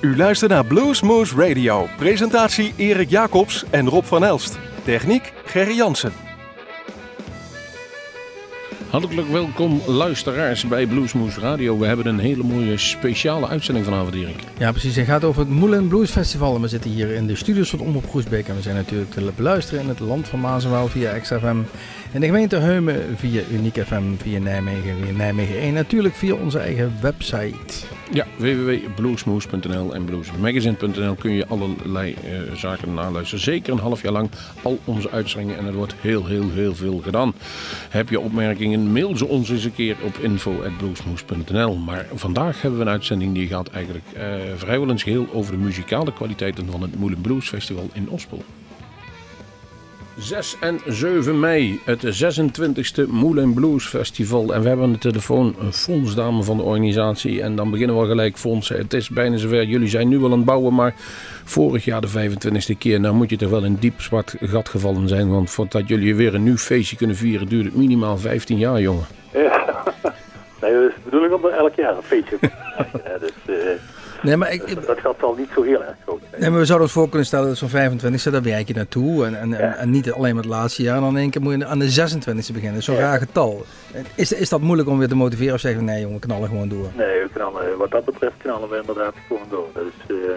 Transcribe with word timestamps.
U 0.00 0.16
luistert 0.16 0.50
naar 0.50 0.64
Bluesmoose 0.64 1.48
Radio. 1.48 1.88
Presentatie 1.96 2.72
Erik 2.76 3.10
Jacobs 3.10 3.64
en 3.70 3.88
Rob 3.88 4.04
van 4.04 4.24
Elst. 4.24 4.58
Techniek 4.84 5.32
Gerry 5.44 5.76
Jansen. 5.76 6.12
Hartelijk 8.90 9.28
welkom 9.28 9.80
luisteraars 9.86 10.68
bij 10.68 10.86
Bluesmoose 10.86 11.40
Radio. 11.40 11.78
We 11.78 11.86
hebben 11.86 12.06
een 12.06 12.18
hele 12.18 12.42
mooie 12.42 12.78
speciale 12.78 13.48
uitzending 13.48 13.84
vanavond, 13.84 14.14
Erik. 14.14 14.42
Ja, 14.58 14.70
precies. 14.70 14.96
Het 14.96 15.06
gaat 15.06 15.24
over 15.24 15.40
het 15.40 15.50
Moulin 15.50 15.88
Blues 15.88 16.10
Festival. 16.10 16.54
En 16.54 16.60
we 16.60 16.68
zitten 16.68 16.90
hier 16.90 17.10
in 17.10 17.26
de 17.26 17.36
studios 17.36 17.70
van 17.70 17.80
Omroep 17.80 18.08
Groesbeek. 18.08 18.48
En 18.48 18.54
we 18.54 18.62
zijn 18.62 18.74
natuurlijk 18.74 19.10
te 19.10 19.32
beluisteren 19.36 19.82
in 19.82 19.88
het 19.88 20.00
land 20.00 20.28
van 20.28 20.40
Maas 20.40 20.64
en 20.64 20.70
Waal 20.70 20.88
via 20.88 21.18
XFM. 21.18 21.56
In 22.12 22.20
de 22.20 22.26
gemeente 22.26 22.56
Heumen 22.56 23.18
via 23.18 23.42
Uniek 23.50 23.82
FM, 23.86 24.02
via 24.16 24.38
Nijmegen, 24.38 24.96
via 25.02 25.12
Nijmegen 25.12 25.58
1. 25.58 25.72
Natuurlijk 25.72 26.14
via 26.14 26.34
onze 26.34 26.58
eigen 26.58 26.92
website. 27.00 27.86
Ja, 28.12 28.26
www.bluesmoose.nl 28.36 29.94
en 29.94 30.04
bluesmagazine.nl 30.04 31.14
kun 31.14 31.32
je 31.32 31.46
allerlei 31.46 32.16
uh, 32.24 32.54
zaken 32.54 32.94
naluisteren. 32.94 33.44
Zeker 33.44 33.72
een 33.72 33.78
half 33.78 34.02
jaar 34.02 34.12
lang 34.12 34.30
al 34.62 34.78
onze 34.84 35.10
uitzendingen 35.10 35.58
en 35.58 35.66
er 35.66 35.74
wordt 35.74 35.94
heel, 36.00 36.26
heel, 36.26 36.50
heel 36.50 36.74
veel 36.74 36.98
gedaan. 36.98 37.34
Heb 37.88 38.08
je 38.08 38.20
opmerkingen, 38.20 38.92
mail 38.92 39.16
ze 39.16 39.26
ons 39.26 39.50
eens 39.50 39.64
een 39.64 39.74
keer 39.74 39.96
op 40.04 40.18
info.bluesmoose.nl. 40.18 41.76
Maar 41.76 42.06
vandaag 42.14 42.62
hebben 42.62 42.80
we 42.80 42.84
een 42.84 42.92
uitzending 42.92 43.34
die 43.34 43.46
gaat 43.46 43.68
eigenlijk 43.68 44.06
uh, 44.16 44.22
vrijwel 44.56 44.90
eens 44.90 45.02
geheel 45.02 45.26
over 45.32 45.52
de 45.52 45.58
muzikale 45.58 46.12
kwaliteiten 46.12 46.70
van 46.70 46.82
het 46.82 46.98
Moulin 46.98 47.20
Blues 47.20 47.48
Festival 47.48 47.88
in 47.92 48.08
Ospel. 48.08 48.44
6 50.16 50.56
en 50.60 50.80
7 50.86 51.40
mei, 51.40 51.80
het 51.84 52.24
26e 52.24 53.08
Moulin 53.08 53.54
Blues 53.54 53.86
Festival. 53.86 54.54
En 54.54 54.62
we 54.62 54.68
hebben 54.68 54.86
aan 54.86 54.92
de 54.92 54.98
telefoon 54.98 55.54
een 55.60 55.72
fondsdame 55.72 56.42
van 56.42 56.56
de 56.56 56.62
organisatie. 56.62 57.42
En 57.42 57.56
dan 57.56 57.70
beginnen 57.70 58.00
we 58.00 58.06
gelijk 58.06 58.36
fondsen. 58.36 58.76
Het 58.76 58.92
is 58.92 59.08
bijna 59.08 59.36
zover. 59.36 59.64
Jullie 59.64 59.88
zijn 59.88 60.08
nu 60.08 60.18
al 60.18 60.24
aan 60.24 60.30
het 60.30 60.44
bouwen, 60.44 60.74
maar 60.74 60.94
vorig 61.44 61.84
jaar 61.84 62.00
de 62.00 62.08
25e 62.08 62.78
keer. 62.78 63.00
Nou 63.00 63.14
moet 63.14 63.30
je 63.30 63.36
toch 63.36 63.50
wel 63.50 63.64
in 63.64 63.74
diep 63.74 64.00
zwart 64.00 64.34
gat 64.40 64.68
gevallen 64.68 65.08
zijn. 65.08 65.30
Want 65.30 65.50
voordat 65.50 65.88
jullie 65.88 66.14
weer 66.14 66.34
een 66.34 66.42
nieuw 66.42 66.56
feestje 66.56 66.96
kunnen 66.96 67.16
vieren, 67.16 67.48
duurt 67.48 67.64
het 67.64 67.76
minimaal 67.76 68.18
15 68.18 68.58
jaar, 68.58 68.80
jongen. 68.80 69.06
Ja, 69.32 69.84
nee, 70.60 70.72
dat 70.72 70.82
is 70.82 70.94
de 70.94 71.00
bedoeling 71.04 71.32
om 71.32 71.46
elk 71.46 71.74
jaar 71.74 71.96
een 71.96 72.02
feestje 72.02 72.38
te 72.38 72.50
dus, 73.20 73.56
uh... 73.56 73.56
Nee, 74.22 74.36
maar 74.36 74.52
ik, 74.52 74.74
dat, 74.74 74.86
dat 74.86 74.98
gaat 74.98 75.22
al 75.22 75.34
niet 75.34 75.48
zo 75.54 75.62
heel 75.62 75.84
erg. 75.84 75.96
Nee, 76.36 76.50
maar 76.50 76.58
we 76.58 76.64
zouden 76.64 76.86
ons 76.86 76.96
voor 76.96 77.08
kunnen 77.08 77.26
stellen 77.26 77.48
dat 77.48 77.56
zo'n 77.56 77.68
25 77.68 78.32
daar 78.32 78.42
werk 78.42 78.68
je 78.68 78.74
naartoe. 78.74 79.24
En, 79.24 79.34
en, 79.34 79.50
ja. 79.50 79.76
en, 79.76 79.90
niet 79.90 80.12
alleen 80.12 80.34
met 80.34 80.44
het 80.44 80.54
laatste 80.54 80.82
jaar. 80.82 80.96
En 80.96 81.02
dan 81.02 81.10
in 81.10 81.16
één 81.16 81.30
keer 81.30 81.42
moet 81.42 81.58
je 81.58 81.66
aan 81.66 81.78
de 81.78 82.08
26e 82.18 82.54
beginnen. 82.54 82.82
Zo'n 82.82 82.94
ja. 82.94 83.00
raar 83.00 83.18
getal. 83.18 83.64
Is, 84.14 84.32
is 84.32 84.48
dat 84.48 84.60
moeilijk 84.60 84.88
om 84.88 84.98
weer 84.98 85.08
te 85.08 85.16
motiveren 85.16 85.54
of 85.54 85.60
zeggen 85.60 85.84
nee 85.84 86.00
jongen, 86.00 86.20
we 86.20 86.26
knallen 86.26 86.48
gewoon 86.48 86.68
door? 86.68 86.88
Nee, 86.96 87.22
we 87.22 87.28
knallen, 87.32 87.76
wat 87.76 87.90
dat 87.90 88.04
betreft 88.04 88.34
knallen 88.38 88.68
we 88.68 88.76
inderdaad 88.76 89.14
gewoon 89.26 89.46
door. 89.50 89.68
Dus, 89.74 90.16
uh, 90.16 90.30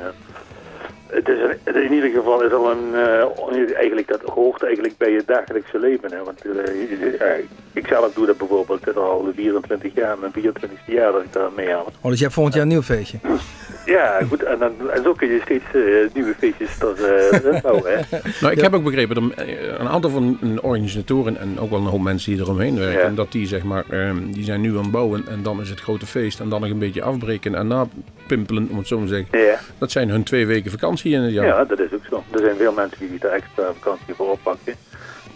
het 1.07 1.27
is 1.27 1.39
een, 1.39 1.83
in 1.83 1.93
ieder 1.93 2.09
geval 2.09 2.43
is 2.43 2.51
al 2.51 2.71
een, 2.71 2.89
uh, 2.93 3.75
eigenlijk 3.75 4.07
dat 4.07 4.21
hoort 4.21 4.63
eigenlijk 4.63 4.97
bij 4.97 5.11
je 5.11 5.23
dagelijkse 5.25 5.79
leven. 5.79 6.11
Hè? 6.11 6.23
Want 6.23 6.45
uh, 6.45 7.19
ja, 7.19 7.35
ik 7.73 7.87
zelf 7.87 8.13
doe 8.13 8.25
dat 8.25 8.37
bijvoorbeeld 8.37 8.95
al 8.95 9.31
24 9.35 9.91
jaar, 9.95 10.17
mijn 10.17 10.31
24 10.31 10.79
jaar 10.85 11.11
dat 11.11 11.23
ik 11.23 11.33
daar 11.33 11.51
mee 11.55 11.69
haal. 11.69 11.91
Oh, 12.01 12.09
dus 12.09 12.17
je 12.17 12.23
hebt 12.23 12.33
volgend 12.33 12.55
jaar 12.55 12.63
een 12.63 12.69
nieuw 12.69 12.81
feestje? 12.81 13.17
Ja, 13.85 14.19
goed. 14.29 14.43
En, 14.43 14.59
dan, 14.59 14.91
en 14.91 15.03
zo 15.03 15.13
kun 15.13 15.27
je 15.27 15.39
steeds 15.43 15.63
uh, 15.73 16.13
nieuwe 16.13 16.33
feestjes 16.37 16.77
tot 16.77 16.99
uh, 16.99 17.61
bouwen. 17.61 17.91
Hè? 17.91 18.17
nou, 18.41 18.53
ik 18.53 18.61
heb 18.61 18.73
ook 18.73 18.83
begrepen 18.83 19.15
dat 19.15 19.23
een 19.79 19.87
aantal 19.87 20.09
van 20.09 20.37
de 20.41 20.61
organisatoren 20.61 21.37
en 21.37 21.59
ook 21.59 21.69
wel 21.69 21.79
een 21.79 21.85
hoop 21.85 22.01
mensen 22.01 22.31
die 22.31 22.41
eromheen 22.41 22.79
werken, 22.79 23.09
ja. 23.09 23.15
dat 23.15 23.31
die 23.31 23.47
zeg 23.47 23.63
maar, 23.63 23.85
um, 23.91 24.31
die 24.31 24.43
zijn 24.43 24.61
nu 24.61 24.69
aan 24.69 24.83
het 24.83 24.91
bouwen 24.91 25.27
en 25.27 25.43
dan 25.43 25.61
is 25.61 25.69
het 25.69 25.79
grote 25.79 26.05
feest 26.05 26.39
en 26.39 26.49
dan 26.49 26.61
nog 26.61 26.69
een 26.69 26.79
beetje 26.79 27.01
afbreken 27.01 27.55
en 27.55 27.67
napimpelen, 27.67 28.67
om 28.71 28.77
het 28.77 28.87
zo 28.87 28.97
maar 28.97 29.07
te 29.07 29.13
zeggen. 29.13 29.39
Ja. 29.39 29.59
Dat 29.77 29.91
zijn 29.91 30.09
hun 30.09 30.23
twee 30.23 30.45
weken 30.45 30.71
vakantie 30.71 31.13
in 31.13 31.21
het 31.21 31.33
jaar. 31.33 31.45
Ja, 31.45 31.63
dat 31.63 31.79
is 31.79 31.93
ook 31.93 32.05
zo. 32.09 32.23
Er 32.31 32.39
zijn 32.39 32.55
veel 32.55 32.73
mensen 32.73 33.09
die 33.09 33.19
daar 33.19 33.31
extra 33.31 33.63
vakantie 33.73 34.13
voor 34.13 34.31
oppakken. 34.31 34.75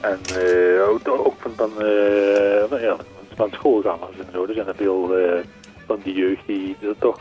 En 0.02 0.19
uh, 0.38 0.90
ook, 0.90 1.08
ook 1.08 1.35
van, 1.40 1.52
dan, 1.56 1.72
uh, 1.81 2.81
ja, 2.81 2.96
van 3.35 3.50
schoolgangers 3.52 4.18
en 4.18 4.28
zo. 4.31 4.46
Er 4.46 4.53
zijn 4.53 4.68
er 4.68 4.75
veel 4.75 5.12
van 5.85 6.00
die 6.03 6.13
jeugd 6.13 6.41
die 6.46 6.75
er 6.81 6.96
toch, 7.00 7.19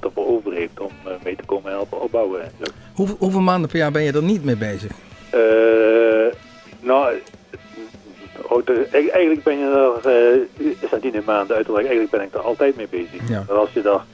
toch 0.00 0.14
wel 0.14 0.26
over 0.26 0.52
heeft 0.52 0.80
om 0.80 0.90
mee 1.24 1.36
te 1.36 1.44
komen 1.46 1.70
helpen 1.70 2.00
opbouwen. 2.00 2.42
En 2.42 2.50
zo. 2.58 2.64
Hoe, 2.94 3.08
hoeveel 3.18 3.40
maanden 3.40 3.70
per 3.70 3.78
jaar 3.78 3.90
ben 3.90 4.02
je 4.02 4.12
er 4.12 4.22
niet 4.22 4.44
mee 4.44 4.56
bezig? 4.56 4.90
Nou, 6.80 7.14
eigenlijk 8.90 9.42
ben 9.42 9.58
je 9.58 9.98
er, 10.04 10.72
is 10.80 10.90
dat 10.90 11.02
niet 11.02 11.14
in 11.14 11.22
maanden 11.26 11.56
uiteraard, 11.56 11.84
eigenlijk 11.84 12.10
ben 12.10 12.22
ik 12.22 12.34
er 12.34 12.40
altijd 12.40 12.76
mee 12.76 12.88
bezig. 12.90 13.28
Ja. 13.28 13.44
Als, 13.48 13.72
je 13.72 13.82
daar, 13.82 14.04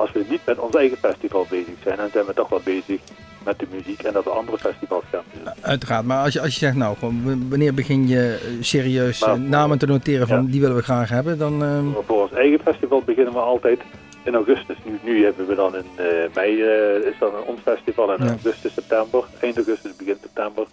als 0.00 0.12
we 0.12 0.24
niet 0.28 0.40
met 0.46 0.58
ons 0.58 0.74
eigen 0.74 0.98
festival 0.98 1.46
bezig 1.50 1.74
zijn, 1.82 1.96
dan 1.96 2.08
zijn 2.12 2.26
we 2.26 2.34
toch 2.34 2.48
wel 2.48 2.60
bezig 2.64 3.00
met 3.44 3.58
de 3.58 3.66
muziek 3.70 4.02
en 4.02 4.12
dat 4.12 4.24
we 4.24 4.30
andere 4.30 4.58
festivals 4.58 5.04
gaan 5.12 5.22
doen. 5.32 5.52
Uiteraard, 5.60 6.04
maar 6.04 6.24
als 6.24 6.32
je, 6.32 6.40
als 6.40 6.52
je 6.52 6.58
zegt, 6.58 6.76
nou, 6.76 6.96
gewoon, 6.96 7.48
wanneer 7.48 7.74
begin 7.74 8.08
je 8.08 8.56
serieus 8.60 9.20
maar, 9.26 9.40
namen 9.40 9.78
te 9.78 9.86
noteren 9.86 10.26
van 10.26 10.44
ja. 10.44 10.50
die 10.50 10.60
willen 10.60 10.76
we 10.76 10.82
graag 10.82 11.08
hebben, 11.08 11.38
dan... 11.38 11.62
Uh... 11.62 11.78
Voor 12.06 12.22
ons 12.22 12.32
eigen 12.32 12.60
festival 12.64 13.02
beginnen 13.02 13.32
we 13.32 13.38
altijd 13.38 13.80
in 14.24 14.34
augustus. 14.34 14.76
Nu, 14.84 14.98
nu 15.02 15.24
hebben 15.24 15.46
we 15.46 15.54
dan 15.54 15.76
in 15.76 15.84
uh, 15.98 16.06
mei 16.34 16.52
uh, 16.52 17.06
is 17.06 17.14
dan 17.18 17.30
ons 17.46 17.60
festival 17.64 18.12
en 18.12 18.24
Ja. 18.24 18.30
augustus, 18.30 18.72
september, 18.72 19.24
eind 19.40 19.56
augustus, 19.56 19.96
begin 19.96 20.16
september. 20.20 20.66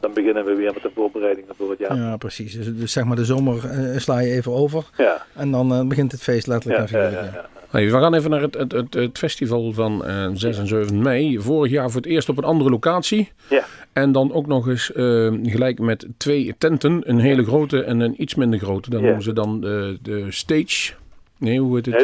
Dan 0.00 0.12
beginnen 0.12 0.44
we 0.44 0.54
weer 0.54 0.72
met 0.72 0.82
de 0.82 0.90
voorbereidingen 0.94 1.54
voor 1.58 1.70
het 1.70 1.78
jaar. 1.78 1.96
Ja, 1.96 2.16
precies. 2.16 2.52
Dus, 2.52 2.66
dus 2.76 2.92
zeg 2.92 3.04
maar 3.04 3.16
de 3.16 3.24
zomer 3.24 3.54
uh, 3.54 3.98
sla 3.98 4.18
je 4.18 4.32
even 4.32 4.52
over 4.52 4.84
Ja. 4.96 5.22
en 5.34 5.50
dan 5.50 5.72
uh, 5.72 5.86
begint 5.86 6.12
het 6.12 6.22
feest 6.22 6.46
letterlijk 6.46 6.90
ja, 6.90 7.08
ja. 7.08 7.46
Hey, 7.74 7.84
we 7.90 7.98
gaan 7.98 8.14
even 8.14 8.30
naar 8.30 8.40
het, 8.40 8.54
het, 8.54 8.72
het, 8.72 8.94
het 8.94 9.18
festival 9.18 9.72
van 9.72 10.02
uh, 10.06 10.30
6 10.32 10.58
en 10.58 10.66
7 10.66 11.02
mei. 11.02 11.38
Vorig 11.40 11.70
jaar 11.72 11.90
voor 11.90 12.00
het 12.00 12.10
eerst 12.10 12.28
op 12.28 12.38
een 12.38 12.44
andere 12.44 12.70
locatie. 12.70 13.32
Ja. 13.50 13.64
En 13.92 14.12
dan 14.12 14.32
ook 14.32 14.46
nog 14.46 14.68
eens 14.68 14.90
uh, 14.96 15.32
gelijk 15.42 15.78
met 15.78 16.06
twee 16.16 16.54
tenten. 16.58 17.00
Een 17.10 17.18
hele 17.18 17.44
grote 17.44 17.82
en 17.82 18.00
een 18.00 18.22
iets 18.22 18.34
minder 18.34 18.58
grote. 18.58 18.90
Dan 18.90 19.00
Ja. 19.00 19.04
noemen 19.06 19.24
ze 19.24 19.32
dan 19.32 19.60
de, 19.60 19.98
de 20.02 20.26
stage. 20.28 20.92
Nee, 21.38 21.58
hoe 21.60 21.76
heet 21.76 21.86
het? 21.86 21.94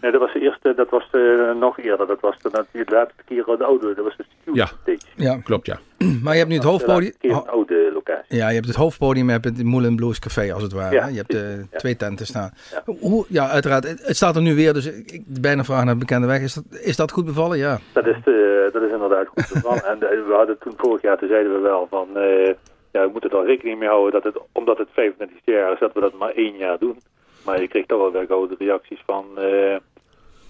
Nee, 0.00 0.10
dat 0.10 0.20
was 0.20 0.32
de 0.32 0.40
eerste, 0.40 0.74
dat 0.74 0.90
was 0.90 1.08
de, 1.10 1.56
nog 1.58 1.78
eerder. 1.78 2.06
Dat 2.06 2.20
was 2.20 2.38
de, 2.38 2.64
die 2.72 2.90
laatste 2.90 3.22
keer 3.24 3.44
de 3.44 3.64
oude, 3.64 3.94
dat 3.94 4.04
was 4.04 4.16
de 4.16 4.24
Studio 4.40 4.54
Ja. 4.62 4.66
Stage. 4.66 4.98
Ja, 5.16 5.38
Klopt, 5.44 5.66
ja. 5.66 5.78
maar 6.22 6.32
je 6.32 6.38
hebt 6.38 6.48
nu 6.48 6.54
het 6.54 6.62
De 6.64 6.68
hoofdpodium... 6.68 7.12
een 7.20 7.46
oude 7.46 7.90
locatie. 7.92 8.36
Ja, 8.36 8.48
je 8.48 8.54
hebt 8.54 8.66
het 8.66 8.76
hoofdpodium, 8.76 9.26
je 9.26 9.32
hebt 9.32 9.44
het 9.44 9.62
Moulin 9.64 9.96
Blues 9.96 10.18
Café 10.18 10.52
als 10.52 10.62
het 10.62 10.72
ware. 10.72 10.94
Ja? 10.94 11.06
Je 11.06 11.16
hebt 11.16 11.34
uh, 11.34 11.56
ja. 11.70 11.78
twee 11.78 11.96
tenten 11.96 12.26
staan. 12.26 12.50
Ja. 12.70 12.92
Hoe, 13.00 13.26
ja, 13.28 13.48
uiteraard. 13.48 13.88
Het, 13.88 14.16
staat 14.16 14.36
er 14.36 14.42
nu 14.42 14.54
weer, 14.54 14.72
dus 14.72 14.86
ik, 14.86 15.22
bijna 15.26 15.64
vraag 15.64 15.80
naar 15.80 15.88
het 15.88 15.98
bekende 15.98 16.26
weg. 16.26 16.40
Is 16.40 16.54
dat, 16.54 16.64
is 16.70 16.96
dat 16.96 17.12
goed 17.12 17.24
bevallen? 17.24 17.58
Ja. 17.58 17.78
Dat 17.92 18.06
is, 18.06 18.16
de, 18.24 18.68
dat 18.72 18.82
is 18.82 18.92
inderdaad 18.92 19.26
goed 19.26 19.48
bevallen. 19.52 19.84
en 19.92 20.02
eh, 20.02 20.26
we 20.26 20.32
hadden 20.36 20.58
toen 20.58 20.72
vorig 20.76 21.02
jaar, 21.02 21.18
toen 21.18 21.28
zeiden 21.28 21.52
we 21.52 21.58
wel 21.58 21.86
van, 21.90 22.16
eh, 22.16 22.54
ja, 22.92 23.04
we 23.04 23.10
moeten 23.12 23.30
er 23.30 23.44
rekening 23.44 23.78
mee 23.78 23.88
houden 23.88 24.12
dat 24.12 24.32
het, 24.32 24.42
omdat 24.52 24.78
het 24.78 24.88
25 24.92 25.38
jaar 25.44 25.72
is, 25.72 25.78
dat 25.78 25.92
we 25.92 26.00
dat 26.00 26.18
maar 26.18 26.32
één 26.32 26.56
jaar 26.56 26.78
doen. 26.78 26.98
Maar 27.44 27.60
je 27.60 27.68
kreeg 27.68 27.86
toch 27.86 27.98
wel 27.98 28.12
weer 28.12 28.26
gouden 28.26 28.56
reacties 28.58 29.02
van, 29.06 29.24
eh, 29.36 29.76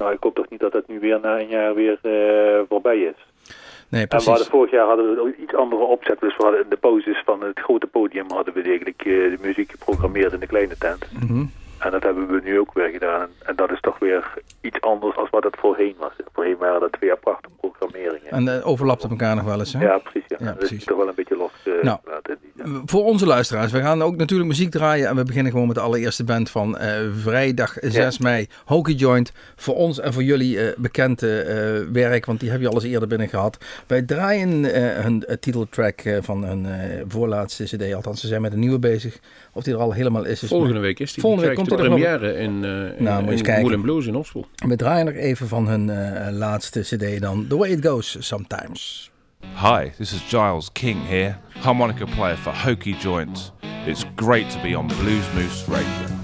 nou 0.00 0.12
ik 0.12 0.22
hoop 0.22 0.34
toch 0.34 0.49
niet 0.49 0.61
dat 0.61 0.72
het 0.72 0.88
nu 0.88 1.00
weer 1.00 1.21
na 1.21 1.41
een 1.41 1.49
jaar 1.49 1.75
weer 1.75 1.99
eh, 2.03 2.61
voorbij 2.69 2.99
is. 2.99 3.15
Nee, 3.88 4.00
En 4.00 4.00
we 4.00 4.06
precies. 4.06 4.28
hadden 4.28 4.47
vorig 4.47 4.71
jaar 4.71 4.87
hadden 4.87 5.15
we 5.15 5.34
iets 5.43 5.55
andere 5.55 5.83
opzet. 5.83 6.21
Dus 6.21 6.37
we 6.37 6.43
hadden 6.43 6.62
in 6.62 6.69
de 6.69 6.77
pauzes 6.77 7.22
van 7.25 7.43
het 7.43 7.59
grote 7.59 7.87
podium 7.87 8.27
hadden 8.31 8.55
we 8.55 8.62
eigenlijk 8.62 8.99
eh, 8.99 9.05
de 9.06 9.39
muziek 9.41 9.71
geprogrammeerd 9.71 10.33
in 10.33 10.41
de 10.41 10.47
kleine 10.47 10.77
tent. 10.78 11.06
Mhm. 11.21 11.44
En 11.80 11.91
dat 11.91 12.02
hebben 12.02 12.26
we 12.26 12.41
nu 12.44 12.58
ook 12.58 12.74
weer 12.74 12.88
gedaan. 12.88 13.28
En, 13.42 13.56
dat 13.56 13.70
is 13.70 13.80
toch 13.80 13.98
weer 13.98 14.32
iets 14.60 14.80
anders 14.80 15.16
dan 15.16 15.28
wat 15.30 15.44
het 15.44 15.56
voorheen 15.58 15.94
was. 15.98 16.12
Voorheen 16.32 16.56
waren 16.56 16.80
dat 16.80 16.92
twee 16.92 17.12
aparte 17.12 17.48
programmeringen. 17.60 18.30
En 18.30 18.46
uh, 18.46 18.66
overlapt 18.66 19.02
het 19.02 19.10
elkaar 19.10 19.36
nog 19.36 19.44
wel 19.44 19.58
eens, 19.58 19.72
hè? 19.72 19.84
Ja, 19.84 19.98
precies. 19.98 20.24
Ja. 20.28 20.36
Ja, 20.38 20.46
dat 20.46 20.58
precies. 20.58 20.78
is 20.78 20.84
toch 20.84 20.96
wel 20.96 21.08
een 21.08 21.14
beetje 21.14 21.36
los 21.36 21.50
uh, 21.64 21.82
Nou. 21.82 21.98
Ja. 22.04 22.64
Voor 22.84 23.04
onze 23.04 23.27
luisteraars, 23.27 23.72
we 23.72 23.80
gaan 23.80 24.03
ook 24.03 24.16
natuurlijk 24.16 24.48
muziek 24.48 24.71
draaien. 24.71 25.09
En 25.09 25.16
we 25.16 25.24
beginnen 25.24 25.53
gewoon 25.53 25.66
met 25.66 25.77
de 25.77 25.82
allereerste 25.82 26.24
band 26.24 26.50
van 26.50 26.77
uh, 26.80 26.91
vrijdag 27.16 27.77
6 27.80 28.18
mei. 28.18 28.48
Hockey 28.65 28.94
Joint. 28.94 29.33
Voor 29.56 29.74
ons 29.74 30.00
en 30.00 30.12
voor 30.12 30.22
jullie 30.22 30.74
bekend 30.76 31.22
uh, 31.22 31.30
werk, 31.92 32.26
want 32.26 32.41
die 32.41 32.50
heb 32.50 32.60
je 32.60 32.68
al 32.68 32.74
eens 32.74 32.84
eerder 32.84 33.09
binnen 33.09 33.28
gehad. 33.28 33.59
Wij 33.86 34.03
draaien 34.03 34.65
hun 35.03 35.24
titeltrack 35.41 36.03
van 36.21 36.44
hun 36.44 36.66
voorlaatste 37.09 37.65
cd. 37.65 37.94
Althans, 37.94 38.21
ze 38.21 38.26
zijn 38.26 38.42
met 38.42 38.53
een 38.53 38.59
nieuwe 38.59 38.78
bezig. 38.78 39.18
Of 39.52 39.64
die 39.64 39.74
er 39.74 39.80
al 39.80 39.92
helemaal 39.92 40.24
is. 40.24 40.42
is 40.42 40.48
Volgende 40.48 40.72
maar... 40.74 40.82
week 40.82 40.98
is 40.98 41.12
die. 41.12 41.22
Volgende 41.22 41.47
die 41.47 41.56
week 41.56 41.66
komt 41.66 41.78
de 41.78 41.84
hij 41.84 41.94
première 41.94 42.36
in, 42.36 42.64
in, 42.64 43.04
Nou, 43.04 43.16
moet 43.16 43.24
je 43.24 43.30
eens 43.30 43.41
in 43.41 43.47
kijken. 43.47 43.62
Moulin 43.62 43.80
Blues 43.82 44.06
in 44.06 44.14
Ospel. 44.14 44.47
We 44.66 44.76
draaien 44.76 45.04
nog 45.04 45.14
even 45.14 45.48
van 45.48 45.68
hun 45.68 45.91
laatste 46.32 46.80
cd 46.80 47.20
dan. 47.20 47.47
The 47.47 47.56
Way 47.56 47.70
It 47.70 47.86
Goes 47.86 48.16
Sometimes. 48.18 49.10
Hi, 49.56 49.91
this 49.97 50.12
is 50.12 50.20
Giles 50.28 50.72
King 50.72 51.06
here, 51.08 51.36
harmonica 51.60 52.04
player 52.04 52.36
for 52.36 52.52
Hokey 52.52 52.94
Joints. 53.00 53.52
It's 53.86 54.04
great 54.16 54.50
to 54.50 54.60
be 54.60 54.76
on 54.76 54.86
Blues 54.86 55.32
Moose 55.34 55.64
Radio. 55.66 56.20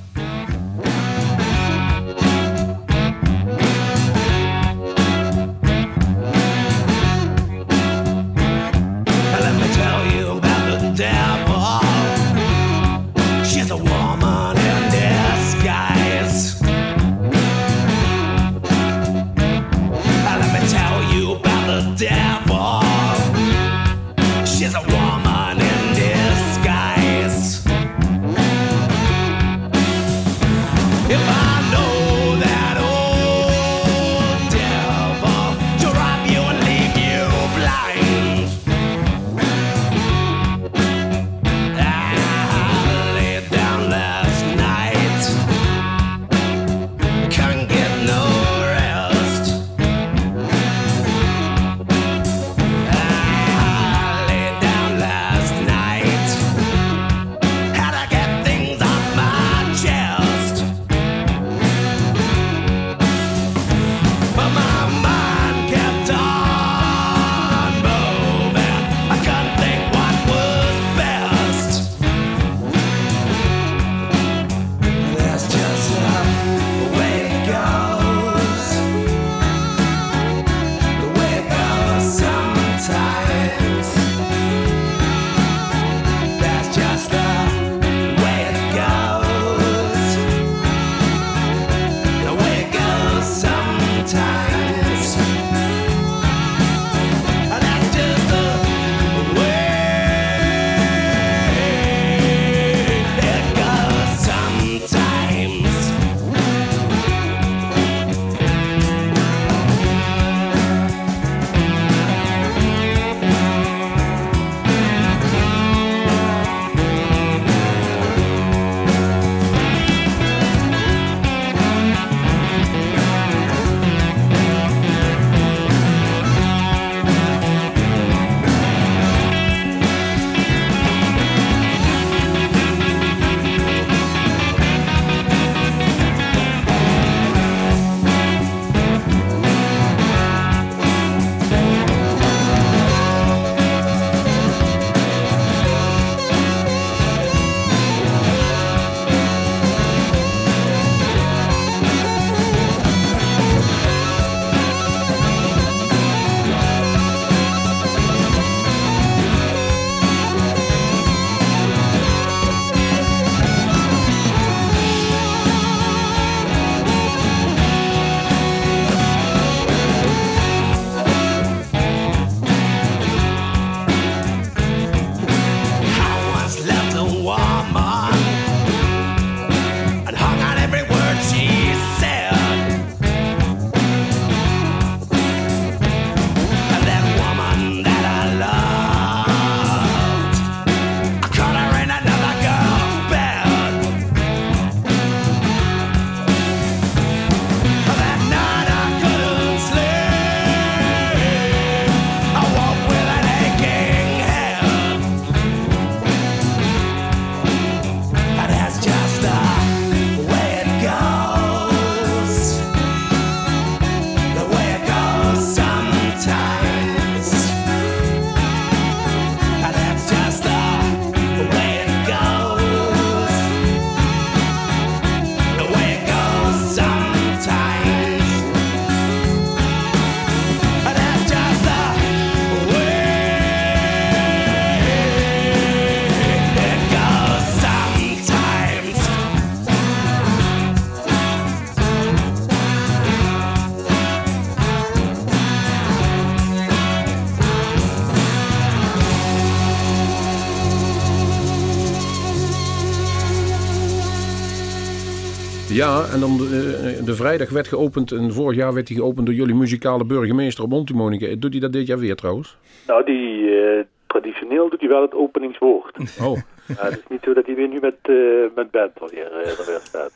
Ja, 255.76 256.04
en 256.12 256.20
dan 256.20 256.36
de, 256.36 257.00
de 257.04 257.14
vrijdag 257.14 257.50
werd 257.50 257.68
geopend 257.68 258.12
en 258.12 258.32
vorig 258.32 258.56
jaar 258.56 258.74
werd 258.74 258.88
hij 258.88 258.96
geopend 258.96 259.26
door 259.26 259.34
jullie 259.34 259.54
muzikale 259.54 260.04
burgemeester 260.04 260.64
op 260.64 260.70
Montimonike. 260.70 261.38
Doet 261.38 261.52
hij 261.52 261.60
dat 261.60 261.72
dit 261.72 261.86
jaar 261.86 261.98
weer 261.98 262.16
trouwens? 262.16 262.58
Nou, 262.86 263.04
die, 263.04 263.50
eh, 263.50 263.84
traditioneel 264.06 264.70
doet 264.70 264.80
hij 264.80 264.88
wel 264.88 265.02
het 265.02 265.14
openingswoord. 265.14 265.98
Oh, 266.22 266.38
Ja, 266.66 266.86
is 266.86 267.02
niet 267.24 267.34
dat 267.34 267.46
hij 267.46 267.54
weer 267.54 267.68
nu 267.68 267.78
met, 267.80 267.94
eh 268.02 268.14
met 268.54 268.70
band 268.70 268.90
alweer 269.00 269.30
uh, 269.32 269.58
er 269.58 269.66
weer 269.66 269.80
staat. 269.82 270.10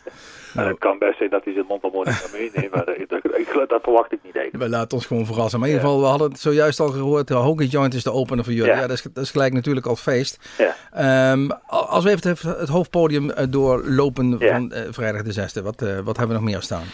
En 0.55 0.67
het 0.73 0.79
kan 0.79 0.99
best 0.99 1.19
zijn 1.19 1.31
dat 1.31 1.45
hij 1.45 1.53
zijn 1.53 1.65
mondharmonica 1.69 2.27
meeneemt, 2.33 2.75
maar 2.75 2.85
dat, 2.85 2.97
dat, 3.09 3.39
ik- 3.39 3.65
dat 3.69 3.83
verwacht 3.83 4.13
ik 4.13 4.19
niet 4.23 4.37
eigenlijk. 4.37 4.65
We 4.65 4.71
laten 4.71 4.97
ons 4.97 5.07
gewoon 5.07 5.27
verrassen. 5.27 5.61
Maar 5.61 5.69
in 5.69 5.75
ieder 5.75 5.89
geval, 5.89 6.03
we 6.05 6.09
hadden 6.11 6.31
het 6.31 6.41
zojuist 6.41 6.81
al 6.81 6.89
gehoord. 6.89 7.29
De 7.29 7.35
Hockey 7.35 7.67
Joint 7.67 7.95
is 7.95 8.03
de 8.03 8.13
opener 8.13 8.45
voor 8.45 8.53
jullie. 8.53 8.73
Ja. 8.73 8.81
Dat, 8.81 8.91
is, 8.91 9.03
dat 9.13 9.25
is 9.25 9.31
gelijk 9.31 9.53
natuurlijk 9.53 9.87
al 9.87 9.97
feest. 9.97 10.39
Ja. 10.59 10.75
Ehm, 10.93 11.49
als 11.67 12.05
we 12.05 12.11
even 12.11 12.29
het, 12.31 12.43
het 12.43 12.69
hoofdpodium 12.69 13.31
eh, 13.31 13.45
doorlopen 13.51 14.39
van 14.41 14.73
eh, 14.73 14.83
vrijdag 14.91 15.23
de 15.23 15.49
6e. 15.61 15.63
Wat, 15.63 15.83
eh, 15.83 15.99
wat 15.99 16.17
hebben 16.17 16.37
we 16.37 16.43
nog 16.43 16.51
meer 16.53 16.63
staan? 16.63 16.85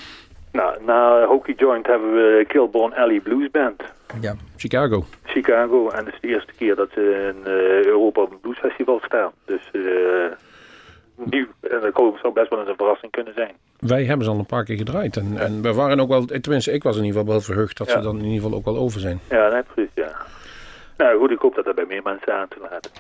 Nou, 0.57 0.85
na 0.85 1.27
Hockey 1.27 1.55
Joint 1.57 1.87
hebben 1.87 2.13
we 2.13 2.45
Kilborn 2.49 2.95
Alley 2.95 3.21
Blues 3.21 3.51
Band. 3.51 3.83
Ja. 4.21 4.35
Chicago. 4.57 5.05
Chicago. 5.25 5.89
En 5.89 6.05
het 6.05 6.15
is 6.15 6.21
de 6.21 6.29
eerste 6.29 6.53
keer 6.59 6.75
dat 6.75 6.89
ze 6.95 7.33
in 7.35 7.45
eh, 7.47 7.85
Europa 7.85 8.21
op 8.21 8.31
een 8.31 8.41
bluesfestival 8.41 9.01
staan. 9.05 9.31
Dus 9.45 9.71
eh 9.73 9.83
nieuw. 11.25 11.47
En 11.61 11.81
dat 11.81 11.91
zou- 11.95 12.19
zou 12.19 12.33
best 12.33 12.51
wel 12.51 12.59
eens 12.61 12.69
een 12.69 12.77
verrassing 12.77 13.13
kunnen 13.13 13.33
zijn. 13.35 13.55
Wij 13.79 14.05
hebben 14.05 14.25
ze 14.27 14.33
al 14.33 14.39
een 14.39 14.47
paar 14.47 14.65
keer 14.65 14.77
gedraaid. 14.77 15.17
En, 15.17 15.37
en 15.39 15.63
we 15.63 15.75
waren 15.75 16.01
ook 16.01 16.09
wel, 16.09 16.25
tenminste 16.25 16.73
ik 16.73 16.83
was 16.83 16.97
in 16.97 17.05
ieder 17.05 17.19
geval 17.21 17.33
wel 17.35 17.43
verheugd 17.45 17.79
dat 17.79 17.91
ze 17.91 18.01
dan 18.01 18.19
in 18.19 18.25
ieder 18.25 18.43
geval 18.43 18.59
ook 18.59 18.65
wel 18.65 18.77
over 18.77 19.01
zijn. 19.01 19.21
Ja, 19.31 19.49
nee, 19.49 19.63
precies, 19.63 19.91
ja. 19.95 20.11
Nou 20.97 21.19
goed, 21.19 21.31
ik 21.31 21.39
hoop 21.39 21.55
dat 21.55 21.65
dat 21.65 21.75
bij 21.75 21.85
meer 21.89 22.03
mensen 22.03 22.35
aan 22.35 22.49
te 22.49 22.57
laten. 22.71 22.91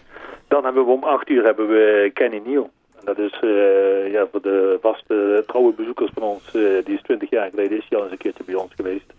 Dan 0.49 0.65
hebben 0.65 0.85
we 0.85 0.91
om 0.93 1.05
acht 1.05 1.29
uur 1.29 1.45
hebben 1.45 1.69
we 1.69 2.11
Kenny 2.15 2.43
Neal. 2.45 2.71
Dat 3.07 3.19
is 3.19 3.39
eh, 3.41 4.13
ja, 4.13 4.27
voor 4.31 4.43
de 4.43 4.79
vaste 4.83 5.45
trouwe 5.47 5.73
bezoekers 5.73 6.11
van 6.15 6.23
ons, 6.23 6.47
eh, 6.47 6.63
die 6.85 6.95
is 6.95 7.03
twintig 7.03 7.31
jaar 7.31 7.51
geleden, 7.51 7.79
is 7.79 7.87
hij 7.89 7.99
al 7.99 8.05
eens 8.05 8.13
een 8.13 8.19
keertje 8.19 8.45
bij 8.45 8.55
ons 8.55 8.73
geweest. 8.77 9.13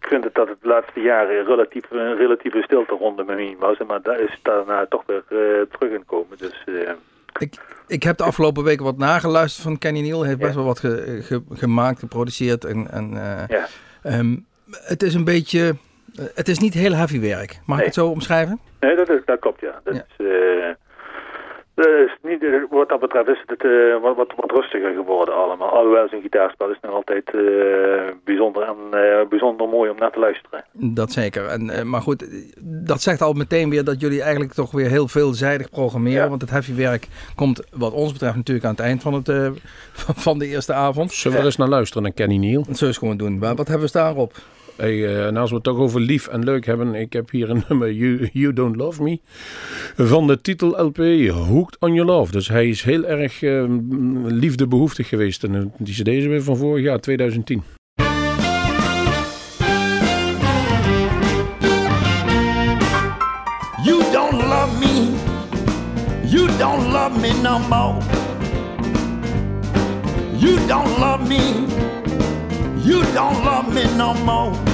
Ik 0.00 0.06
vind 0.08 0.24
het 0.24 0.34
dat 0.34 0.48
het 0.48 0.56
de 0.62 0.68
laatste 0.68 1.00
jaren 1.00 1.44
relatief, 1.44 1.84
een 1.90 2.16
relatieve 2.16 2.62
stilte 2.62 2.94
rondom 2.94 3.28
hem 3.28 3.38
heen 3.38 3.56
was. 3.58 3.78
Maar 3.86 4.02
daar 4.02 4.20
is 4.20 4.38
daarna 4.42 4.86
toch 4.88 5.02
weer 5.06 5.22
eh, 5.28 5.36
terug 5.78 5.92
in 5.94 6.04
komen. 6.06 6.38
Dus 6.38 6.64
eh, 6.66 6.90
Ik, 7.38 7.54
ik 7.86 8.02
heb 8.02 8.16
de 8.16 8.24
afgelopen 8.24 8.64
weken 8.64 8.84
wat 8.84 8.96
nageluisterd 8.98 9.66
van 9.66 9.78
Kenny 9.78 10.00
Neal. 10.00 10.18
Hij 10.20 10.28
heeft 10.28 10.40
best 10.40 10.54
wel 10.54 10.64
wat 10.64 10.78
ge- 10.78 11.20
ge- 11.22 11.42
gemaakt, 11.52 11.98
geproduceerd. 11.98 12.64
En, 12.64 12.90
en, 12.90 13.10
eh, 13.14 13.48
ja. 13.48 13.66
ehm, 14.02 14.36
het 14.70 15.02
is 15.02 15.14
een 15.14 15.24
beetje... 15.24 15.74
eh, 16.16 16.24
het 16.34 16.48
is 16.48 16.58
niet 16.58 16.74
heel 16.74 16.92
heavy 16.92 17.20
werk. 17.20 17.60
Mag 17.66 17.78
ik 17.78 17.84
het 17.84 17.94
zo 17.94 18.06
omschrijven? 18.08 18.60
Nee, 18.80 18.96
dat, 18.96 19.08
is, 19.08 19.20
dat 19.24 19.38
klopt, 19.38 19.60
ja. 19.60 19.80
Dat 19.84 19.94
Ja. 19.94 20.04
Is, 20.18 20.26
eh, 21.74 21.84
dat 21.84 22.06
is 22.06 22.16
niet, 22.22 22.42
eh, 22.44 22.50
wat 22.70 22.88
dat 22.88 23.00
betreft 23.00 23.28
is 23.28 23.42
het 23.46 23.64
eh, 23.64 24.00
wat, 24.02 24.16
wat, 24.16 24.32
wat 24.36 24.50
rustiger 24.50 24.94
geworden 24.94 25.34
allemaal. 25.34 25.68
Alhoewel 25.68 26.08
zijn 26.08 26.22
gitaarspel 26.22 26.70
is 26.70 26.78
nog 26.82 26.92
altijd 26.92 27.30
eh, 27.34 27.40
bijzonder, 28.24 28.62
en, 28.62 28.76
eh, 28.90 29.28
bijzonder 29.28 29.68
mooi 29.68 29.90
om 29.90 29.96
naar 29.98 30.10
te 30.10 30.18
luisteren. 30.18 30.64
Dat 30.72 31.12
zeker. 31.12 31.46
En, 31.46 31.88
maar 31.88 32.00
goed, 32.00 32.26
dat 32.86 33.00
zegt 33.02 33.22
al 33.22 33.32
meteen 33.32 33.70
weer 33.70 33.84
dat 33.84 34.00
jullie 34.00 34.22
eigenlijk 34.22 34.52
toch 34.52 34.70
weer 34.70 34.88
heel 34.88 35.08
veelzijdig 35.08 35.70
programmeren. 35.70 36.22
Ja. 36.22 36.28
Want 36.28 36.40
het 36.40 36.50
heavy 36.50 36.74
werk 36.74 37.08
komt 37.34 37.62
wat 37.72 37.92
ons 37.92 38.12
betreft 38.12 38.36
natuurlijk 38.36 38.66
aan 38.66 38.74
het 38.74 38.80
eind 38.80 39.02
van, 39.02 39.14
het, 39.14 39.28
eh, 39.28 39.50
van 40.26 40.38
de 40.38 40.46
eerste 40.46 40.72
avond. 40.72 41.12
Zullen 41.12 41.36
we 41.36 41.42
er 41.42 41.48
eens 41.48 41.56
naar 41.56 41.68
luisteren 41.68 42.02
naar 42.02 42.12
Kenny 42.12 42.36
Neal? 42.36 42.64
Dat 42.64 42.64
zullen 42.64 42.78
we 42.78 42.86
eens 42.86 42.98
gewoon 42.98 43.16
doen. 43.16 43.38
Maar 43.38 43.54
wat 43.54 43.66
hebben 43.68 43.84
we 43.84 43.88
staan 43.88 44.16
op? 44.16 44.32
Hey, 44.80 45.26
eh, 45.26 45.36
als 45.36 45.48
we 45.48 45.54
het 45.54 45.64
toch 45.64 45.78
over 45.78 46.00
lief 46.00 46.26
en 46.26 46.44
leuk 46.44 46.66
hebben, 46.66 46.94
ik 46.94 47.12
heb 47.12 47.30
hier 47.30 47.50
een 47.50 47.62
nummer 47.68 47.92
You, 47.92 48.28
you 48.32 48.52
Don't 48.52 48.76
Love 48.76 49.02
Me 49.02 49.20
van 49.96 50.26
de 50.26 50.40
titel 50.40 50.82
LP 50.84 50.96
Hooked 51.28 51.76
on 51.80 51.94
Your 51.94 52.10
Love. 52.10 52.32
Dus 52.32 52.48
hij 52.48 52.68
is 52.68 52.82
heel 52.82 53.06
erg 53.06 53.42
eh, 53.42 53.64
liefdebehoeftig 54.24 55.08
geweest. 55.08 55.44
En 55.44 55.54
eh, 55.54 55.62
die 55.78 55.94
cd 55.94 56.08
is 56.08 56.26
weer 56.26 56.42
van 56.42 56.56
vorig 56.56 56.84
jaar, 56.84 57.00
2010. 57.00 57.62
You 63.84 64.02
don't 64.12 64.32
love 64.32 64.78
me. 64.78 65.08
You 66.26 66.46
don't 66.58 66.92
love 66.92 67.20
me 67.20 67.40
no 67.42 67.58
more. 67.58 68.02
You 70.36 70.66
don't 70.66 70.98
love 70.98 71.28
me. 71.28 71.66
You 72.84 73.02
don't 73.12 73.44
love 73.44 73.74
me 73.74 73.96
no 73.96 74.14
more. 74.14 74.69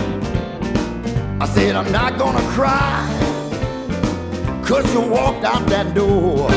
I 1.41 1.47
said 1.47 1.77
I'm 1.77 1.91
not 1.93 2.19
gonna 2.19 2.47
cry. 2.51 3.05
Cause 4.65 4.87
you 4.93 5.01
walked 5.01 5.45
out 5.45 5.67
that 5.69 5.95
door. 5.95 6.51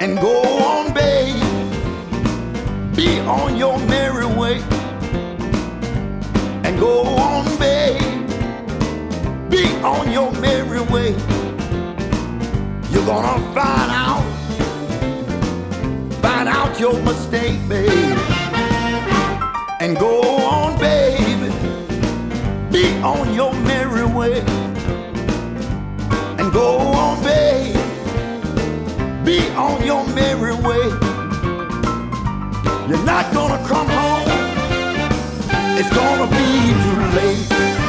And 0.00 0.18
go 0.18 0.42
on, 0.72 0.92
babe. 0.92 1.36
Be 2.94 3.20
on 3.20 3.56
your 3.56 3.78
merry 3.86 4.26
way. 4.26 4.60
And 6.64 6.78
go 6.78 7.02
on, 7.04 7.58
babe 7.58 8.16
be 9.56 9.64
on 9.82 10.12
your 10.12 10.30
merry 10.32 10.80
way. 10.92 11.10
You're 12.90 13.06
gonna 13.06 13.38
find 13.54 13.90
out, 14.04 14.24
find 16.20 16.48
out 16.48 16.78
your 16.78 17.00
mistake, 17.02 17.58
baby. 17.68 18.14
And 19.80 19.96
go 19.96 20.20
on, 20.54 20.78
baby, 20.78 21.25
be 22.76 22.92
on 22.98 23.32
your 23.32 23.54
merry 23.70 24.04
way. 24.04 24.40
And 26.38 26.52
go 26.52 26.76
on, 26.76 27.22
baby, 27.24 27.72
be 29.24 29.38
on 29.54 29.82
your 29.82 30.06
merry 30.08 30.54
way. 30.66 30.84
You're 32.88 33.06
not 33.14 33.32
gonna 33.32 33.60
come 33.66 33.88
home, 33.88 34.28
it's 35.78 35.92
gonna 36.00 36.28
be 36.38 36.48
too 36.82 37.00
late. 37.16 37.85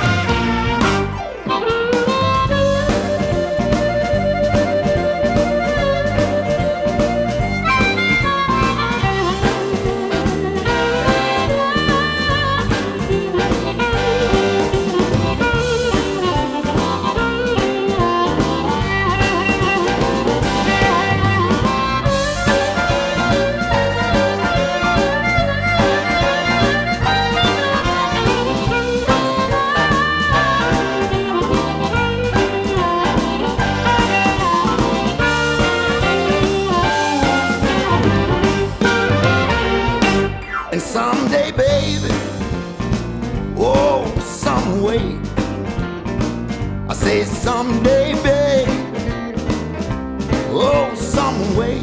Some 51.38 51.56
way. 51.56 51.78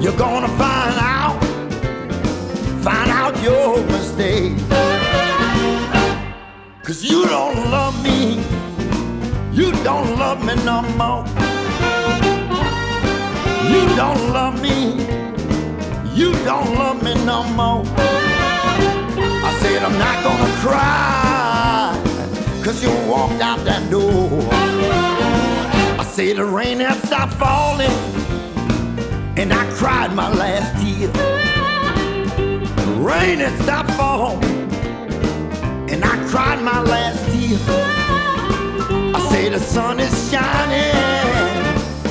You're 0.00 0.16
gonna 0.16 0.48
find 0.62 0.96
out, 0.98 1.38
find 2.82 3.10
out 3.10 3.34
your 3.42 3.78
mistake. 3.86 4.56
Cause 6.82 7.04
you 7.04 7.26
don't 7.26 7.70
love 7.70 7.94
me, 8.02 8.42
you 9.52 9.70
don't 9.84 10.18
love 10.18 10.44
me 10.44 10.54
no 10.64 10.82
more. 11.00 11.24
You 13.72 13.82
don't 13.96 14.32
love 14.32 14.60
me. 14.60 14.78
You 16.14 16.32
don't 16.44 16.74
love 16.74 17.02
me 17.02 17.14
no 17.24 17.42
more. 17.60 17.84
I 19.48 19.50
said 19.60 19.82
I'm 19.82 19.98
not 19.98 20.16
gonna 20.26 20.52
cry, 20.64 22.62
cause 22.62 22.82
you 22.82 22.90
walked 23.08 23.40
out 23.40 23.64
that 23.64 23.90
door. 23.90 25.01
Said 26.12 26.36
the 26.36 26.44
rain 26.44 26.78
had 26.78 27.02
stopped 27.06 27.32
falling, 27.34 27.90
and 29.38 29.50
I 29.50 29.64
cried 29.72 30.14
my 30.14 30.28
last 30.30 30.78
tear. 30.82 31.08
The 31.08 32.92
rain 33.00 33.38
had 33.38 33.58
stopped 33.62 33.92
falling, 33.92 34.44
and 35.90 36.04
I 36.04 36.22
cried 36.28 36.62
my 36.62 36.82
last 36.82 37.18
tear. 37.32 37.58
I 39.14 39.26
say 39.32 39.48
the 39.48 39.58
sun 39.58 40.00
is 40.00 40.30
shining, 40.30 40.94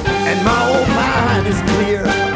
and 0.03 0.43
my 0.43 0.61
old 0.73 0.89
mind 0.89 1.45
is 1.45 1.61
clear. 1.73 2.30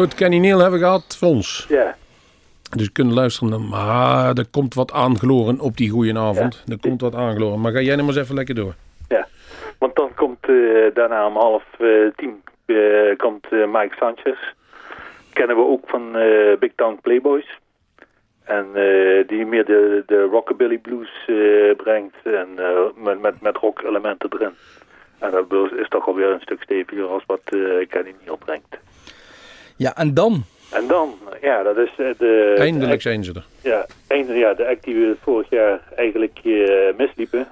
Goed, 0.00 0.14
Kenny 0.14 0.38
Neal 0.38 0.58
hebben 0.58 0.78
we 0.78 0.84
gehad, 0.84 1.16
Fons. 1.16 1.66
Ja, 1.68 1.96
Dus 2.76 2.86
we 2.86 2.92
kunnen 2.92 3.14
luisteren. 3.14 3.50
naar- 3.50 3.60
Maar 3.60 4.36
er 4.36 4.46
komt 4.50 4.74
wat 4.74 4.92
aangeloren 4.92 5.60
op 5.60 5.76
die 5.76 5.90
goeie 5.90 6.18
avond. 6.18 6.64
Er 6.68 6.78
komt 6.80 7.00
wat 7.00 7.14
aangeloren. 7.14 7.60
Maar 7.60 7.72
ga 7.72 7.80
jij 7.80 7.96
nog 7.96 8.06
maar 8.06 8.14
eens 8.14 8.24
even 8.24 8.34
lekker 8.34 8.54
door. 8.54 8.74
ja. 9.08 9.26
Want 9.78 9.96
dan 9.96 10.14
komt 10.14 10.38
eh, 10.48 10.94
daarna 10.94 11.26
om 11.26 11.36
half 11.36 11.64
eh, 11.78 11.88
tien 12.16 12.42
eh, 12.66 12.76
komt 13.16 13.50
Mike 13.50 13.94
Sanchez. 13.98 14.38
Kennen 15.32 15.56
we 15.56 15.62
ook 15.62 15.82
van 15.88 16.12
Big 16.58 16.72
Town 16.76 16.98
Playboys. 17.02 17.58
En 18.44 18.66
die 19.26 19.46
meer 19.46 19.64
de, 19.64 20.02
de 20.06 20.22
rockabilly 20.22 20.78
blues 20.78 21.10
brengt 21.76 22.16
en 22.24 22.48
met, 22.96 23.20
met, 23.20 23.40
met 23.40 23.56
rock 23.56 23.82
elementen 23.82 24.28
erin. 24.32 24.54
En 25.18 25.30
dat 25.30 25.72
is 25.78 25.88
toch 25.88 26.06
alweer 26.06 26.30
een 26.30 26.40
stuk 26.40 26.62
steviger 26.62 27.06
als 27.06 27.22
wat 27.26 27.40
Kenny 27.88 28.14
Neal 28.24 28.36
brengt. 28.36 28.78
Ja, 29.80 29.96
en 29.96 30.14
dan? 30.14 30.44
En 30.70 30.86
dan, 30.86 31.14
ja, 31.40 31.62
dat 31.62 31.76
is 31.76 31.90
eh, 31.96 32.06
de... 32.18 32.54
Eindelijk 32.58 33.02
zijn 33.02 33.24
ze 33.24 33.32
er. 33.32 33.44
Ja, 33.62 33.86
een, 34.08 34.34
ja, 34.34 34.54
de 34.54 34.66
act 34.66 34.84
die 34.84 34.94
we 34.94 35.16
vorig 35.22 35.50
jaar 35.50 35.80
eigenlijk 35.96 36.38
eh, 36.44 36.96
misliepen. 36.96 37.48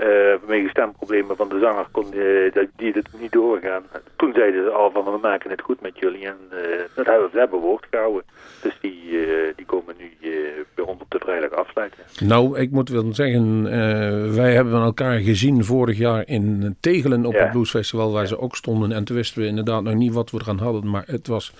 Eh 0.00 0.34
vanwege 0.40 0.68
stemproblemen 0.68 1.36
van 1.36 1.48
de 1.48 1.58
zanger 1.58 1.86
kon 1.90 2.12
eh, 2.12 2.52
dat 2.52 2.66
die 2.76 2.92
het 2.92 3.08
niet 3.20 3.32
doorgaan. 3.32 3.82
Toen 4.16 4.32
zeiden 4.34 4.64
ze 4.64 4.70
al 4.70 4.90
van 4.90 5.04
we 5.04 5.18
maken 5.22 5.50
het 5.50 5.60
goed 5.60 5.80
met 5.80 5.98
jullie 5.98 6.26
en 6.26 6.36
eh, 6.50 6.58
dat 6.94 7.06
hebben 7.06 7.30
we, 7.32 7.38
hebben 7.38 7.60
woord 7.60 7.86
gehouden. 7.90 8.22
Dus 8.62 8.78
die, 8.80 8.98
die 9.56 9.66
komen 9.66 9.94
nu 9.98 10.10
bij 10.74 10.84
ons 10.84 11.00
op 11.00 11.10
de 11.10 11.18
vrijdag 11.18 11.50
afsluiten. 11.52 11.98
Nou, 12.20 12.58
ik 12.58 12.70
moet 12.70 12.88
wel 12.88 13.14
zeggen, 13.14 13.62
wij 14.34 14.52
hebben 14.52 14.72
elkaar 14.82 15.18
gezien 15.18 15.64
vorig 15.64 15.98
jaar 15.98 16.22
in 16.26 16.76
Tegelen 16.80 17.26
op 17.26 17.32
Ja. 17.32 17.42
het 17.42 17.50
Bluesfestival, 17.50 18.12
waar 18.12 18.26
ze 18.26 18.38
ook 18.38 18.56
stonden. 18.56 18.92
En 18.92 19.04
toen 19.04 19.16
wisten 19.16 19.42
we 19.42 19.48
inderdaad 19.48 19.82
nog 19.82 19.94
niet 19.94 20.12
wat 20.12 20.30
we 20.30 20.38
eraan 20.42 20.58
hadden. 20.58 20.90
Maar 20.90 21.04
het 21.06 21.26
was, 21.26 21.52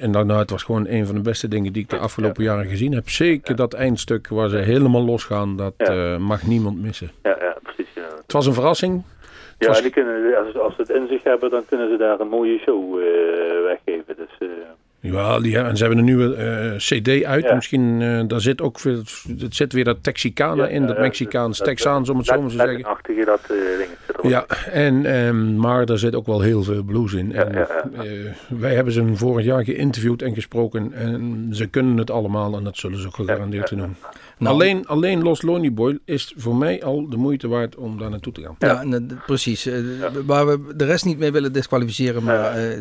en 0.00 0.10
nou, 0.10 0.24
nou, 0.24 0.38
het 0.38 0.50
was 0.50 0.62
gewoon 0.62 0.86
een 0.88 1.06
van 1.06 1.14
de 1.14 1.20
beste 1.20 1.48
dingen 1.48 1.72
die 1.72 1.82
ik 1.82 1.88
de 1.90 1.98
afgelopen 1.98 2.44
jaren 2.44 2.66
gezien 2.66 2.92
heb. 2.94 3.08
Zeker 3.08 3.56
dat 3.56 3.74
eindstuk 3.74 4.28
waar 4.28 4.48
ze 4.48 4.56
helemaal 4.56 5.04
losgaan, 5.04 5.56
dat 5.56 5.74
mag 6.18 6.46
niemand 6.46 6.82
missen. 6.82 7.10
Ja, 7.22 7.35
ja 7.40 7.56
precies. 7.62 7.92
Ja, 7.94 8.02
Het 8.22 8.32
was 8.32 8.46
een 8.46 8.52
verrassing. 8.54 9.02
ja 9.58 9.68
was- 9.68 9.82
die 9.82 9.90
kunnen, 9.90 10.36
als, 10.46 10.56
als 10.58 10.74
ze 10.74 10.80
het 10.80 10.90
in 10.90 11.06
zich 11.08 11.22
hebben, 11.22 11.50
dan 11.50 11.62
kunnen 11.68 11.90
ze 11.90 11.96
daar 11.96 12.20
een 12.20 12.28
mooie 12.28 12.58
show 12.58 12.98
eh, 12.98 13.04
weggeven. 13.64 14.14
Dus 14.16 14.36
eh, 14.38 14.48
Ja, 15.00 15.40
die, 15.40 15.58
en 15.58 15.76
ze 15.76 15.80
hebben 15.84 15.98
een 15.98 16.04
nieuwe 16.16 16.34
eh, 16.34 16.76
CD 16.76 17.24
uit. 17.24 17.44
Ja. 17.44 17.54
Misschien, 17.54 17.98
daar 18.28 18.40
zit 18.40 18.60
ook 18.62 18.78
veel, 18.78 19.02
het 19.38 19.54
zit 19.54 19.72
weer 19.72 19.84
dat 19.84 20.02
Texicana 20.02 20.62
Ja, 20.64 20.68
in, 20.68 20.86
dat 20.86 20.98
Mexicaans, 20.98 21.58
dat- 21.58 21.66
Texaans 21.66 22.08
om 22.08 22.16
het 22.16 22.26
zo 22.26 22.40
maar 22.40 22.50
te 22.50 22.54
zeggen. 22.56 22.72
Latin-achtige, 22.72 23.24
dat 23.24 23.40
ding. 23.78 23.90
Ja, 24.32 24.46
en, 24.72 25.04
ehm, 25.06 25.56
maar 25.56 25.84
er 25.88 25.98
zit 25.98 26.14
ook 26.14 26.26
wel 26.26 26.40
heel 26.40 26.62
veel 26.62 26.82
blues 26.82 27.12
in. 27.12 27.32
En, 27.34 27.66
wij 28.48 28.74
hebben 28.74 28.92
ze 28.92 29.10
vorig 29.14 29.44
jaar 29.44 29.64
geïnterviewd 29.64 30.22
en 30.22 30.34
gesproken. 30.34 30.92
En 30.92 31.48
ze 31.50 31.66
kunnen 31.66 31.96
het 31.96 32.10
allemaal 32.10 32.56
en 32.56 32.64
dat 32.64 32.76
zullen 32.76 32.98
ze 32.98 33.06
ook 33.06 33.14
gegarandeerd 33.14 33.68
doen. 33.68 33.96
Nou, 34.38 34.54
alleen, 34.54 34.86
alleen 34.86 35.22
Los 35.22 35.42
Lonely 35.42 35.72
Boy 35.72 35.98
is 36.04 36.34
voor 36.36 36.56
mij 36.56 36.82
al 36.82 37.08
de 37.08 37.16
moeite 37.16 37.48
waard 37.48 37.76
om 37.76 37.98
daar 37.98 38.10
naartoe 38.10 38.32
te 38.32 38.40
gaan. 38.42 38.54
Ja, 38.58 38.80
en, 38.80 38.92
eh, 39.10 39.16
precies. 39.26 39.66
eh, 39.66 39.74
Waar 40.26 40.46
we 40.46 40.76
de 40.76 40.84
rest 40.84 41.04
niet 41.04 41.18
mee 41.18 41.32
willen 41.32 41.52
disqualificeren, 41.52 42.22
maar 42.22 42.56
eh, 42.56 42.78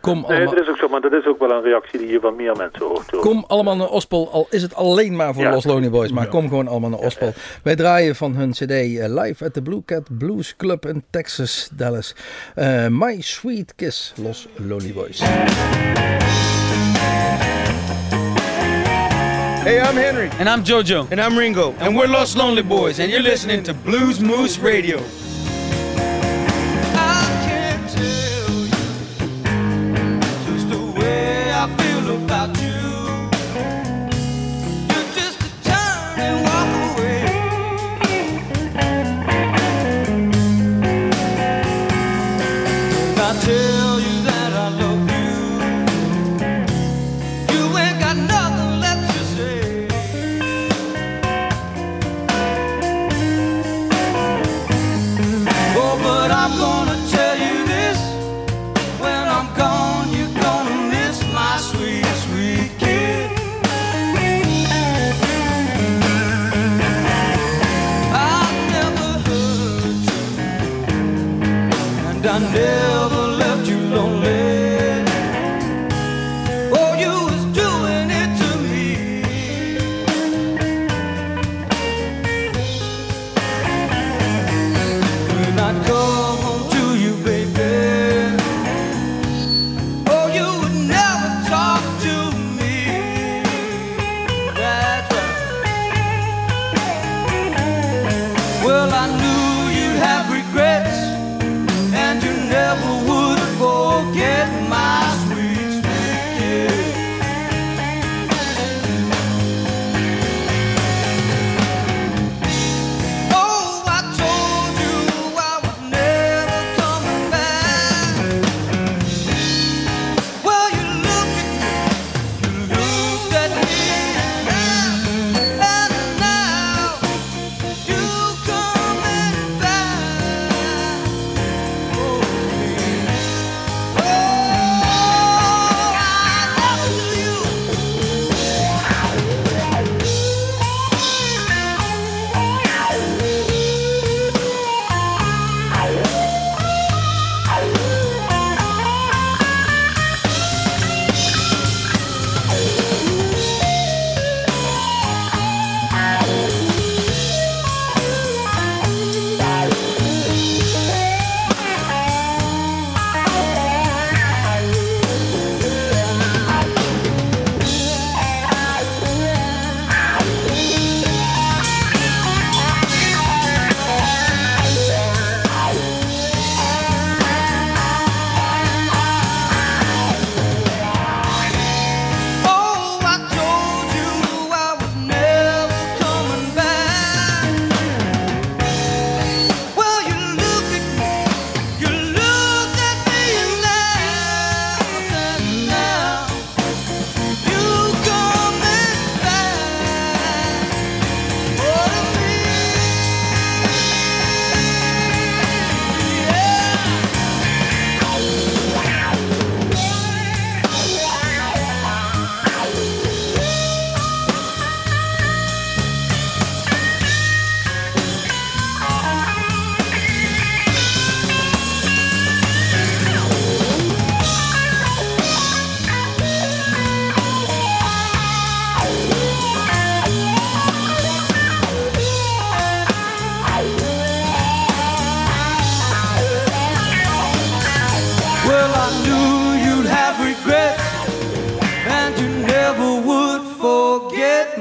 kom, 0.00 0.14
Nee, 0.14 0.24
allemaal, 0.24 0.54
dat 0.54 0.62
is 0.62 0.68
ook 0.68 0.76
zo, 0.76 0.88
maar 0.88 1.00
dat 1.00 1.12
is 1.12 1.26
ook 1.26 1.38
wel 1.38 1.50
een 1.50 1.62
reactie 1.62 1.98
die 1.98 2.08
je 2.08 2.20
van 2.20 2.36
meer 2.36 2.56
mensen 2.56 2.86
hoort. 2.86 3.10
hoor. 3.10 3.20
kom 3.20 3.44
allemaal 3.46 3.76
naar 3.76 3.88
Ospel, 3.88 4.30
al 4.32 4.46
is 4.50 4.62
het 4.62 4.74
alleen 4.74 5.16
maar 5.16 5.34
voor 5.34 5.42
Ja. 5.42 5.50
Los 5.50 5.64
Lonely 5.64 5.90
Boys, 5.90 6.12
maar 6.12 6.28
kom 6.28 6.48
gewoon 6.48 6.68
allemaal 6.68 6.90
naar 6.90 6.98
Ospel. 6.98 7.32
Wij 7.62 7.76
draaien 7.76 8.16
van 8.16 8.34
hun 8.34 8.50
cd 8.50 8.70
live 9.08 9.44
at 9.44 9.52
the 9.52 9.62
Blue 9.62 9.82
Cat 9.84 10.18
Blues 10.18 10.56
Club 10.56 10.86
in 10.86 11.04
Texas, 11.10 11.68
Dallas. 11.72 12.14
Eh, 12.54 12.86
My 12.90 13.20
Sweet 13.20 13.74
Kiss, 13.74 14.12
Los 14.16 14.48
Lonely 14.56 14.92
Boys. 14.92 15.22
Hey, 19.66 19.80
I'm 19.80 19.96
Henry. 19.96 20.28
And 20.38 20.48
I'm 20.48 20.62
JoJo. 20.62 21.10
And 21.10 21.20
I'm 21.20 21.36
Ringo. 21.36 21.72
And 21.80 21.96
we're 21.96 22.06
Lost 22.06 22.36
Lonely 22.36 22.62
Boys, 22.62 23.00
and 23.00 23.10
you're 23.10 23.20
listening 23.20 23.64
to 23.64 23.74
Blues 23.74 24.20
Moose 24.20 24.60
Radio. 24.60 25.02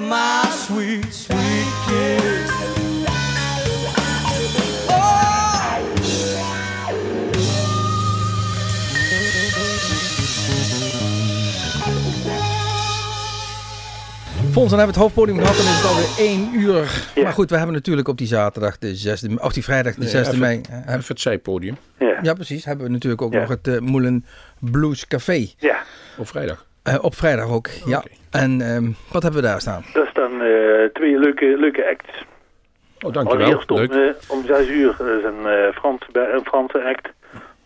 My 0.07 0.43
sweet, 0.51 1.13
sweet 1.13 1.67
kid. 1.87 2.49
Oh! 4.89 5.81
Fons, 14.51 14.69
dan 14.69 14.79
hebben 14.79 14.95
we 14.95 15.01
het 15.01 15.13
hoofdpodium 15.13 15.37
gehad 15.39 15.55
en 15.57 15.63
is 15.63 15.75
het 15.75 15.85
alweer 15.85 16.07
1 16.17 16.55
uur. 16.59 17.07
Ja. 17.15 17.23
Maar 17.23 17.33
goed, 17.33 17.49
we 17.49 17.57
hebben 17.57 17.75
natuurlijk 17.75 18.07
op 18.07 18.17
die 18.17 18.27
zaterdag 18.27 18.77
de 18.77 18.97
6e, 18.97 19.33
of 19.41 19.53
die 19.53 19.63
vrijdag 19.63 19.95
de 19.95 20.07
6e 20.09 20.17
even- 20.27 20.39
mei. 20.39 20.61
Even 20.87 21.03
het 21.07 21.19
zijpodium. 21.19 21.77
Ja. 21.99 22.19
Ja, 22.21 22.33
precies. 22.33 22.65
Hebben 22.65 22.85
we 22.85 22.91
natuurlijk 22.91 23.21
ook 23.21 23.33
Ja. 23.33 23.39
nog 23.39 23.49
het 23.49 23.67
eh, 23.67 23.79
Moulin 23.79 24.25
Blues 24.59 25.07
Café. 25.07 25.47
ja. 25.57 25.83
Op 26.17 26.27
vrijdag. 26.27 26.65
Eh, 26.85 26.95
op 27.01 27.15
vrijdag 27.15 27.49
ook, 27.51 27.67
ja. 27.85 28.03
En 28.31 28.61
ehm, 28.61 28.91
wat 29.11 29.23
hebben 29.23 29.41
we 29.41 29.47
daar 29.47 29.61
staan? 29.61 29.83
Dat 29.93 30.05
is 30.07 30.13
dan 30.13 30.41
eh, 30.41 30.85
twee 30.93 31.19
leuke, 31.19 31.45
leuke 31.45 31.87
acts. 31.89 32.23
Oh, 33.05 33.13
dankjewel. 33.13 33.45
Allereerst 33.45 33.71
om, 33.71 33.77
Leuk. 33.77 33.91
eh, 33.91 34.29
om 34.31 34.45
zes 34.45 34.67
uur. 34.69 34.89
Is 34.89 35.23
een, 35.23 35.73
Frans, 35.73 36.01
een 36.11 36.45
Franse 36.45 36.83
act. 36.83 37.09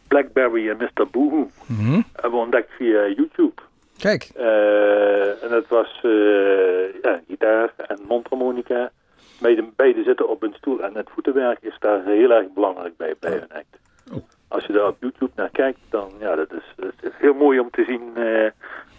Blackberry 0.07 0.69
en 0.69 0.77
Mr. 0.77 1.07
Boohoo. 1.11 1.49
Mhm. 1.65 2.01
Hebben 2.13 2.31
we 2.31 2.37
ontdekt 2.45 2.69
via 2.77 3.07
YouTube. 3.07 3.61
Kijk, 3.97 4.29
Eh, 4.35 5.43
en 5.43 5.49
dat 5.49 5.67
was 5.67 5.99
eh, 6.03 7.01
ja, 7.01 7.19
gitaar 7.27 7.73
en 7.87 7.99
mondharmonica. 8.07 8.91
Beide, 9.41 9.65
beide 9.75 10.03
zitten 10.03 10.29
op 10.29 10.43
een 10.43 10.53
stoel 10.57 10.81
en 10.83 10.95
het 10.95 11.09
voetenwerk 11.13 11.57
is 11.61 11.75
daar 11.79 12.03
heel 12.05 12.31
erg 12.31 12.47
belangrijk 12.53 12.97
bij, 12.97 13.13
bij 13.19 13.31
een 13.33 13.51
act. 13.57 13.77
Oh. 14.13 14.23
Als 14.47 14.65
je 14.65 14.73
daar 14.73 14.87
op 14.87 14.97
YouTube 14.99 15.31
naar 15.35 15.49
kijkt, 15.51 15.79
dan 15.89 16.11
ja, 16.19 16.35
dat 16.35 16.51
is, 16.53 16.73
dat 16.75 16.93
is 17.01 17.11
heel 17.17 17.33
mooi 17.33 17.59
om 17.59 17.69
te 17.71 17.83
zien. 17.87 18.01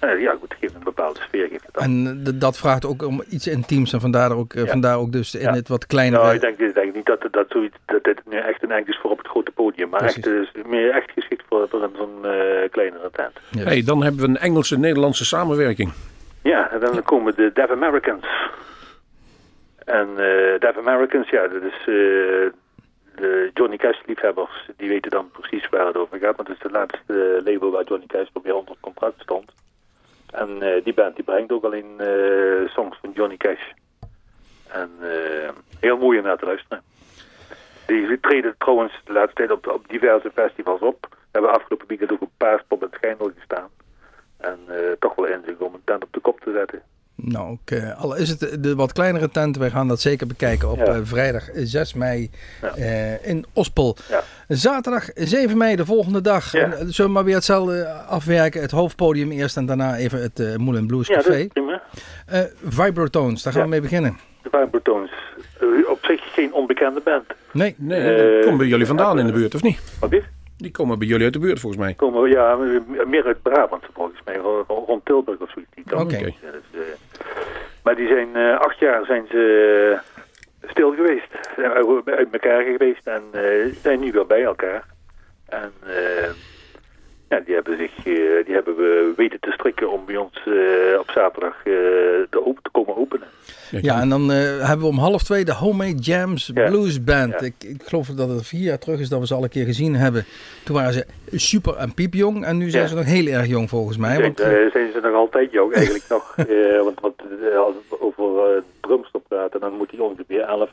Eh, 0.01 0.21
ja, 0.21 0.31
goed, 0.33 0.49
het 0.49 0.59
geeft 0.61 0.75
een 0.75 0.85
bepaalde 0.85 1.21
sfeer. 1.21 1.49
Geeft 1.49 1.67
het 1.67 1.77
en 1.77 2.23
eh, 2.25 2.33
dat 2.35 2.59
vraagt 2.59 2.85
ook 2.87 3.03
om 3.03 3.23
iets 3.29 3.47
intiems 3.47 3.93
en 3.93 4.01
vandaar 4.01 4.33
ook, 4.33 4.53
eh, 4.55 4.63
Ja. 4.65 4.69
vandaar 4.71 4.99
ook 4.99 5.13
dus 5.13 5.35
in 5.35 5.41
Ja. 5.41 5.53
het 5.53 5.69
wat 5.69 5.87
kleinere... 5.87 6.23
Nou, 6.23 6.35
ik 6.35 6.41
denk, 6.41 6.59
ik 6.59 6.75
denk 6.75 6.95
niet 6.95 7.07
dat, 7.07 7.29
dat, 7.31 7.47
zoiets, 7.49 7.77
dat 7.87 8.05
dit 8.05 8.21
nu 8.27 8.37
echt 8.39 8.63
een 8.63 8.73
act 8.73 8.89
is 8.89 8.99
voor 9.03 9.11
op 9.11 9.19
het 9.19 9.27
grote 9.27 9.51
podium. 9.51 9.89
Maar 9.89 10.01
echt, 10.03 10.21
Precies. 10.21 10.49
het 10.49 10.57
is 10.65 10.71
meer 10.71 10.91
echt 10.91 11.11
geschikt 11.11 11.45
voor, 11.49 11.69
voor 11.69 11.83
een 11.83 11.95
zo'n 11.97 12.25
eh, 12.25 12.71
kleinere 12.71 13.11
tent. 13.13 13.33
Yes. 13.51 13.65
Hey, 13.65 13.83
dan 13.85 14.03
hebben 14.03 14.21
we 14.21 14.29
een 14.29 14.37
Engelse-Nederlandse 14.39 15.25
samenwerking. 15.25 15.93
Ja, 16.43 16.71
en 16.71 16.81
dan 16.81 17.03
komen 17.03 17.35
de 17.37 17.51
Deaf 17.55 17.71
Americans. 17.71 18.25
En 19.85 20.09
eh 20.17 20.59
Deaf 20.61 20.77
Americans, 20.79 21.29
ja, 21.31 21.49
dat 21.49 21.63
is 21.63 21.79
eh, 21.79 22.51
de 23.17 23.51
Johnny 23.55 23.77
Cash 23.77 23.99
liefhebbers. 24.07 24.69
Die 24.77 24.89
weten 24.89 25.11
dan 25.11 25.31
precies 25.31 25.69
waar 25.69 25.87
het 25.87 25.97
over 25.97 26.19
gaat. 26.19 26.37
Want 26.37 26.49
het 26.49 26.57
is 26.57 26.63
het 26.63 26.73
laatste 26.73 27.41
label 27.45 27.71
waar 27.71 27.85
Johnny 27.85 28.07
Cash 28.07 28.29
weer 28.43 28.55
onder 28.55 28.75
contract 28.81 29.21
stond. 29.21 29.53
En 30.31 30.63
eh, 30.63 30.85
die 30.85 30.95
band 30.95 31.15
die 31.17 31.25
brengt 31.25 31.53
ook 31.53 31.65
alleen 31.65 31.95
eh, 31.99 32.69
songs 32.69 32.99
van 33.01 33.11
Johnny 33.15 33.37
Cash. 33.37 33.63
En 34.69 34.91
eh, 35.01 35.49
heel 35.81 35.97
mooi 35.97 36.19
om 36.19 36.25
naar 36.25 36.37
te 36.39 36.45
luisteren. 36.45 36.83
Die 37.87 38.21
treden 38.21 38.55
trouwens 38.59 39.01
de 39.05 39.13
laatste 39.13 39.35
tijd 39.35 39.51
op, 39.51 39.67
op 39.67 39.89
diverse 39.89 40.31
festivals 40.35 40.81
op. 40.81 41.07
We 41.11 41.17
hebben 41.39 41.53
afgelopen 41.55 41.87
weekend 41.89 42.13
ook 42.13 42.23
op 42.23 42.31
Paaspop 42.37 42.83
in 42.83 42.89
Schijndel 42.93 43.31
gestaan. 43.39 43.69
En 44.37 44.59
toch 44.99 45.15
wel 45.15 45.27
inzicht 45.27 45.59
om 45.59 45.75
een 45.75 45.83
tent 45.85 46.05
op 46.05 46.13
de 46.13 46.21
kop 46.21 46.41
te 46.41 46.53
zetten. 46.53 46.83
Nou, 47.15 47.59
al 47.99 48.17
is 48.17 48.29
het 48.29 48.63
de, 48.63 48.75
wat 48.75 48.93
kleinere 48.93 49.31
tent, 49.31 49.57
wij 49.57 49.71
gaan 49.71 49.89
dat 49.89 50.01
zeker 50.01 50.27
bekijken 50.27 50.71
op 50.71 50.77
Ja. 50.79 51.05
vrijdag 51.05 51.49
6 51.53 51.95
mei 51.95 52.31
Ja. 52.63 52.75
in 53.23 53.45
Ospel. 53.53 53.97
Ja. 54.09 54.23
Zaterdag 54.55 55.09
7 55.15 55.57
mei, 55.57 55.77
de 55.77 55.85
volgende 55.85 56.21
dag. 56.21 56.53
Ja. 56.53 56.61
En, 56.65 56.73
eh, 56.73 56.79
zullen 56.79 57.11
we 57.11 57.17
maar 57.17 57.25
weer 57.25 57.35
hetzelfde 57.35 57.89
afwerken? 58.09 58.61
Het 58.61 58.71
hoofdpodium 58.71 59.31
eerst 59.31 59.57
en 59.57 59.67
daarna 59.67 59.97
even 59.97 60.23
het 60.23 60.41
eh 60.41 60.57
Moulin 60.57 60.87
Blues 60.87 61.07
Ja, 61.07 61.15
Café. 61.15 61.35
is 61.37 61.47
prima. 61.47 61.83
Eh 62.27 62.41
Vibrotones, 62.65 63.43
daar 63.43 63.53
gaan 63.53 63.63
Ja. 63.63 63.69
we 63.69 63.73
mee 63.75 63.81
beginnen. 63.81 64.19
De 64.43 64.49
Vibratones. 64.53 65.11
Uh, 65.63 65.91
op 65.91 65.99
zich 66.05 66.33
geen 66.35 66.53
onbekende 66.53 67.01
band. 67.05 67.25
Nee, 67.53 67.75
Nee, 67.79 68.01
Eh, 68.01 68.31
die 68.35 68.43
komen 68.43 68.59
bij 68.59 68.67
jullie 68.67 68.87
vandaan 68.87 69.19
in 69.19 69.27
de 69.27 69.33
buurt, 69.33 69.55
of 69.55 69.63
niet? 69.63 69.81
Wat 70.01 70.13
is? 70.13 70.23
Die 70.57 70.71
komen 70.71 70.99
bij 70.99 71.09
jullie 71.09 71.25
uit 71.25 71.33
de 71.33 71.39
buurt, 71.39 71.61
volgens 71.61 71.83
mij. 71.83 71.95
Komen, 71.95 72.31
ja, 72.31 72.57
meer 73.07 73.25
uit 73.25 73.43
Brabant 73.43 73.83
volgens 73.95 74.21
mij. 74.25 74.37
ro- 74.37 74.65
ro- 74.69 74.85
Rond 74.87 75.05
Tilburg 75.05 75.39
of 75.41 75.51
zoiets. 75.51 75.93
Oké. 75.93 76.17
Ja, 76.17 76.23
dus, 76.23 76.63
eh, 76.73 76.81
maar 77.83 77.95
die 77.95 78.07
zijn 78.09 78.29
eh, 78.37 78.61
acht 78.61 78.79
jaar 78.79 79.05
zijn 79.05 79.25
ze 79.31 79.41
eh, 79.93 80.20
stil 80.71 80.93
geweest. 80.95 81.29
Zijn 81.57 81.71
uit 81.71 81.87
uit 82.05 82.29
elkaar 82.33 82.63
geweest 82.63 83.07
en 83.07 83.23
eh, 83.33 83.75
zijn 83.83 84.01
nu 84.01 84.13
weer 84.13 84.27
bij 84.27 84.43
elkaar. 84.43 84.85
En 85.49 85.73
eh, 85.87 86.31
ja, 87.29 87.41
die 87.41 87.55
hebben 87.55 87.77
zich 87.77 87.97
eh, 87.97 88.45
die 88.45 88.55
hebben 88.55 88.77
we 88.77 89.13
weten 89.17 89.41
te 89.41 89.51
strikken 89.51 89.91
om 89.91 90.05
bij 90.07 90.17
ons 90.17 90.43
eh, 90.47 90.99
op 90.99 91.11
zaterdag 91.11 91.57
eh, 91.57 91.73
te, 92.31 92.47
open, 92.47 92.63
te 92.63 92.71
komen 92.73 92.97
openen. 92.97 93.27
Ja, 93.71 94.01
en 94.01 94.09
dan 94.09 94.33
eh, 94.33 94.37
hebben 94.69 94.81
we 94.81 94.87
om 94.87 94.99
half 94.99 95.23
twee 95.23 95.45
de 95.45 95.55
Homemade 95.55 95.99
Jams 96.01 96.51
Ja. 96.55 96.69
Blues 96.69 97.05
Band. 97.05 97.33
Ja. 97.33 97.47
Ik, 97.47 97.55
ik 97.59 97.83
geloof 97.85 98.07
dat 98.07 98.29
het 98.29 98.47
vier 98.47 98.61
jaar 98.61 98.79
terug 98.79 99.01
is 99.01 99.09
dat 99.09 99.21
we 99.21 99.27
ze 99.27 99.35
al 99.35 99.43
een 99.43 99.49
keer 99.49 99.65
gezien 99.65 99.95
hebben. 99.95 100.25
Toen 100.65 100.75
waren 100.77 100.93
ze 100.93 101.07
super 101.33 101.77
en 101.77 101.95
piepjong. 101.95 102.45
En 102.45 102.57
nu 102.57 102.71
zijn 102.71 102.83
Ja. 102.83 102.89
ze 102.89 102.95
nog 102.95 103.05
heel 103.05 103.27
erg 103.27 103.47
jong 103.47 103.69
volgens 103.69 103.97
mij. 103.97 104.21
Want, 104.21 104.41
eh, 104.41 104.65
eh, 104.65 104.73
zijn 104.73 104.93
ze 104.93 105.01
nog 105.03 105.15
altijd 105.15 105.53
jong 105.53 105.73
eigenlijk 105.75 106.05
nog. 106.09 106.35
eh, 106.37 106.83
want 106.83 107.01
want 107.01 107.23
over 108.01 108.63
drumstop 108.81 109.25
praten, 109.29 109.61
dan 109.61 109.75
moet 109.77 109.91
hij 109.91 110.01
ongeveer 110.01 110.41
11, 110.41 110.71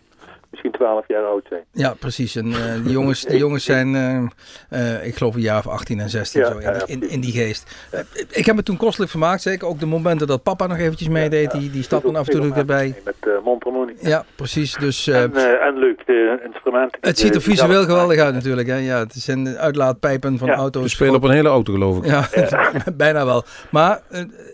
misschien 0.62 0.72
12 0.72 1.08
jaar 1.08 1.24
oud 1.24 1.46
zijn. 1.50 1.62
ja, 1.72 1.93
precies. 2.00 2.36
En 2.36 2.46
eh, 2.54 2.84
die, 2.84 2.91
jongens, 2.91 3.24
die 3.26 3.38
jongens 3.46 3.63
zijn, 3.63 3.96
eh, 3.96 4.96
eh, 4.96 5.06
ik 5.08 5.15
geloof 5.15 5.36
een 5.36 5.41
jaar 5.41 5.58
of 5.58 5.67
18 5.67 6.00
en 6.00 6.10
16 6.10 6.41
Ja, 6.41 6.48
zo, 6.52 6.58
in, 6.58 6.62
ja, 6.62 6.72
ja, 6.74 6.86
die- 6.86 6.96
in, 7.00 7.10
in 7.10 7.20
die 7.20 7.32
geest. 7.32 7.76
Eh, 7.91 8.00
ik 8.30 8.46
heb 8.46 8.56
me 8.56 8.63
toen 8.63 8.78
kostelijk 8.78 9.12
vermaakt. 9.12 9.41
Zeker 9.41 9.67
ook 9.67 9.80
de 9.80 9.86
momenten 9.86 10.28
dat 10.28 10.43
papa 10.43 10.67
nog 10.67 10.78
eventjes 10.78 11.08
meedeed. 11.08 11.52
Die, 11.52 11.72
die 11.72 11.84
stapte 11.84 12.06
dan 12.12 12.15
af 12.15 12.28
en 12.28 12.34
toe 12.39 12.46
ook 12.50 12.56
erbij. 12.56 12.96
Met 13.06 13.15
uh, 13.28 13.34
mondharmonica. 13.43 14.08
Ja, 14.10 14.26
precies. 14.36 14.76
Dus 14.76 15.08
eh, 15.08 15.22
En, 15.22 15.36
eh, 15.36 15.43
en 15.67 15.78
leuk, 15.78 16.06
de 16.06 16.41
instrumenten. 16.46 16.98
het 17.02 17.20
ziet 17.20 17.36
er 17.36 17.41
visueel 17.41 17.84
geweldig 17.84 18.20
uit 18.20 18.34
natuurlijk. 18.34 18.67
Hè? 18.67 18.76
Ja, 18.76 19.00
het 19.00 19.13
zijn 19.13 19.58
uitlaatpijpen 19.58 20.38
van 20.38 20.48
Ja, 20.48 20.56
auto's. 20.56 20.84
Ze 20.84 20.89
spelen 20.89 21.15
op 21.15 21.24
een 21.24 21.32
hele 21.32 21.50
auto, 21.50 21.74
geloof 21.74 21.98
ik. 21.98 22.06
Ja, 22.06 22.28
bijna 22.93 23.26
wel. 23.26 23.43
Maar 23.72 24.02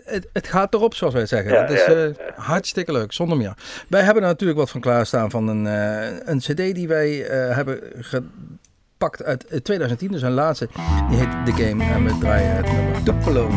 het, 0.04 0.28
het 0.32 0.46
gaat 0.48 0.74
erop, 0.74 0.94
zoals 0.94 1.14
wij 1.14 1.26
zeggen. 1.26 1.52
Ja, 1.52 1.60
dat 1.60 1.70
is 1.70 1.86
ja, 1.86 1.92
eh, 1.92 2.04
ja. 2.06 2.14
hartstikke 2.36 2.92
leuk, 2.92 3.12
zonder 3.12 3.36
meer. 3.36 3.54
Wij 3.88 4.02
hebben 4.02 4.22
er 4.22 4.28
natuurlijk 4.28 4.58
wat 4.58 4.70
van 4.70 4.80
klaarstaan 4.80 5.30
van 5.30 5.48
een, 5.48 5.66
eh, 5.66 5.93
een 6.24 6.38
cd 6.38 6.56
die 6.56 6.88
wij 6.88 7.26
eh, 7.26 7.56
hebben 7.56 7.80
gepakt 7.94 9.22
uit 9.22 9.46
eh, 9.46 9.58
2010. 9.58 10.10
Dus 10.10 10.22
een 10.22 10.32
laatste. 10.32 10.68
Die 11.08 11.18
heet 11.18 11.46
The 11.54 11.62
Game. 11.62 11.84
En 11.84 12.04
we 12.04 12.18
draaien 12.18 12.56
het 12.56 12.72
nummer 12.72 13.02
Tupelo. 13.02 13.50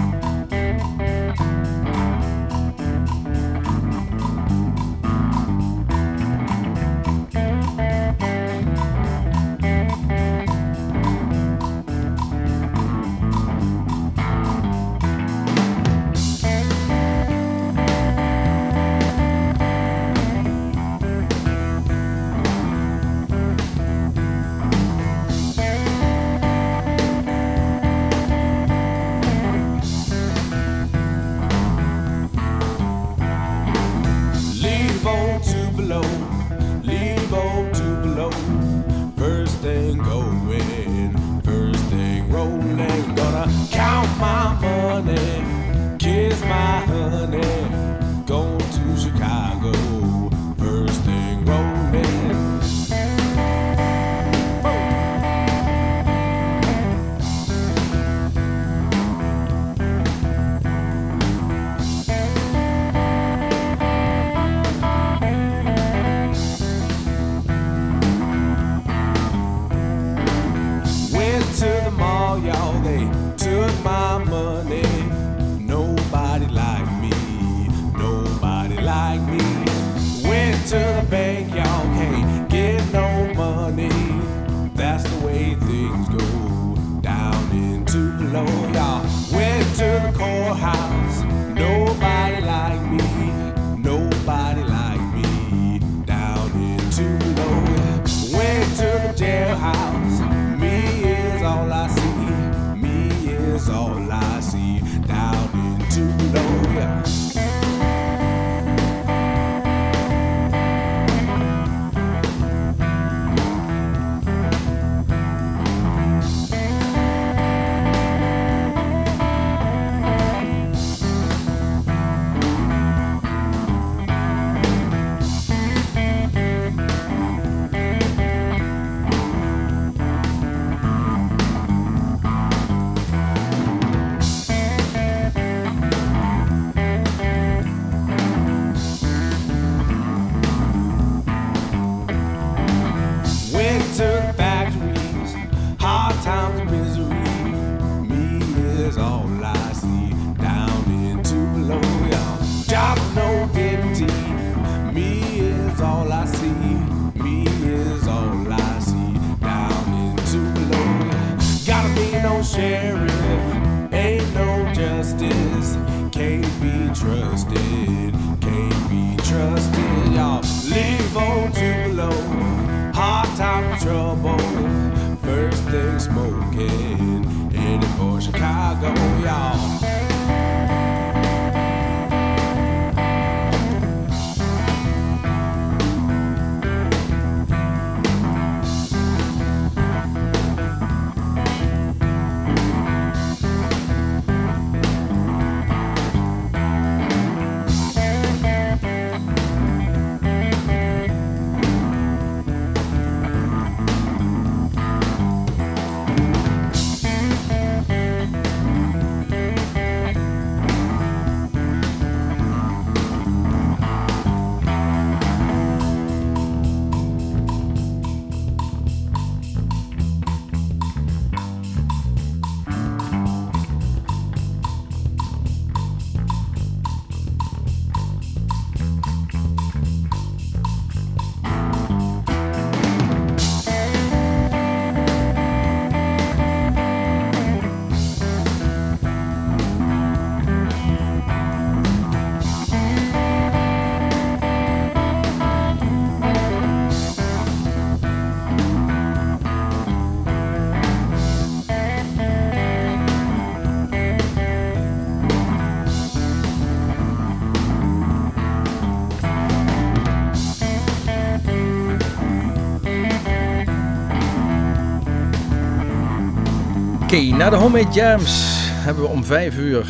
Na 267.48 267.54
de 267.54 267.60
Homemade 267.60 267.92
Jams 267.92 268.56
hebben 268.86 269.04
we 269.04 269.10
om 269.10 269.24
vijf 269.24 269.58
uur 269.60 269.86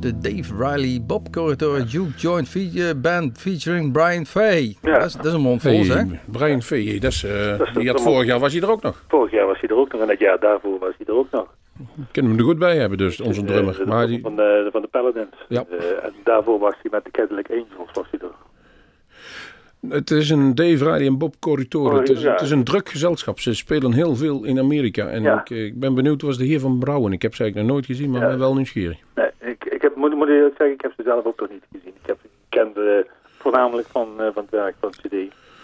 de 0.00 0.18
Dave 0.18 0.54
Riley 0.58 1.00
Bob 1.06 1.32
Corridor 1.32 1.78
Duke 1.90 2.10
Joint 2.16 2.48
fe- 2.48 2.94
band 2.96 3.38
featuring 3.38 3.92
Brian 3.92 4.26
Fay. 4.26 4.76
Ja. 4.82 4.98
Dat, 4.98 5.04
is, 5.06 5.12
dat 5.12 5.26
is 5.26 5.32
een 5.32 5.40
mond 5.40 5.62
vol, 5.62 5.84
zeg. 5.84 5.96
Hey, 5.96 6.20
Brian 6.26 6.62
Vee, 6.62 7.00
dat 7.00 7.12
is, 7.12 7.24
eh, 7.24 7.58
Dat 7.58 7.66
is 7.66 7.74
die 7.74 7.88
had 7.88 8.00
vorig 8.02 8.26
jaar 8.26 8.38
was 8.38 8.52
hij 8.52 8.62
er 8.62 8.70
ook 8.70 8.82
nog. 8.82 9.02
Vorig 9.08 9.32
jaar 9.32 9.46
was 9.46 9.60
hij 9.60 9.68
er 9.68 9.76
ook 9.76 9.92
nog 9.92 10.00
en 10.00 10.08
het 10.08 10.18
jaar 10.18 10.38
daarvoor 10.40 10.78
was 10.78 10.92
hij 10.98 11.06
er 11.06 11.14
ook 11.14 11.30
nog. 11.30 11.46
Kunnen 12.12 12.30
we 12.30 12.36
hem 12.36 12.38
er 12.38 12.50
goed 12.52 12.58
bij 12.58 12.76
hebben, 12.76 12.98
dus 12.98 13.20
onze 13.20 13.40
Eh, 13.40 13.46
drummer. 13.46 13.76
de 13.78 13.86
Maar 13.86 14.06
die, 14.06 14.20
van, 14.20 14.36
de, 14.36 14.68
van 14.72 14.82
de 14.82 14.88
Paladins. 14.88 15.34
Ja. 15.48 15.64
Eh, 15.70 16.04
en 16.04 16.12
daarvoor 16.24 16.58
was 16.58 16.74
hij 16.82 16.90
met 16.90 17.04
de 17.04 17.10
Cadillac 17.10 17.50
Angels 17.50 17.90
was 17.92 18.06
hij 18.10 18.20
er. 18.20 18.34
Het 19.88 20.10
is 20.10 20.30
een 20.30 20.54
Dave 20.54 20.84
Riley 20.84 21.06
en 21.06 21.18
Bob 21.18 21.34
Corritore. 21.38 21.92
Oh, 21.94 21.98
het, 22.00 22.08
is, 22.10 22.22
ja. 22.22 22.32
het 22.32 22.40
is 22.40 22.50
een 22.50 22.64
druk 22.64 22.88
gezelschap. 22.88 23.40
Ze 23.40 23.54
spelen 23.54 23.92
heel 23.92 24.16
veel 24.16 24.44
in 24.44 24.58
Amerika. 24.58 25.06
En 25.08 25.22
Ja. 25.22 25.40
ik, 25.40 25.50
eh, 25.50 25.64
ik 25.64 25.80
ben 25.80 25.94
benieuwd, 25.94 26.22
was 26.22 26.36
de 26.38 26.44
heer 26.44 26.60
van 26.60 26.78
Brouwen. 26.78 27.12
Ik 27.12 27.22
heb 27.22 27.34
ze 27.34 27.42
eigenlijk 27.42 27.70
nog 27.72 27.78
nooit 27.78 27.90
gezien, 27.96 28.10
maar 28.10 28.20
Ja. 28.20 28.28
ben 28.28 28.38
wel 28.38 28.54
nieuwsgierig. 28.54 28.96
Nee, 29.14 29.30
ik, 29.52 29.64
ik 29.64 29.82
heb, 29.82 29.96
moet, 29.96 30.14
moet 30.14 30.28
ik 30.28 30.34
eerlijk 30.34 30.54
zeggen, 30.58 30.74
ik 30.76 30.80
heb 30.82 30.92
ze 30.96 31.02
zelf 31.02 31.24
ook 31.24 31.40
nog 31.40 31.50
niet 31.50 31.64
gezien. 31.72 31.92
Ik 32.02 32.06
heb 32.06 32.16
ik 32.22 32.30
kende 32.48 33.06
voornamelijk 33.38 33.88
van, 33.88 34.08
eh, 34.18 34.26
van 34.34 34.42
het 34.42 34.50
werk 34.50 34.74
van 34.80 34.90
CD. 34.90 35.14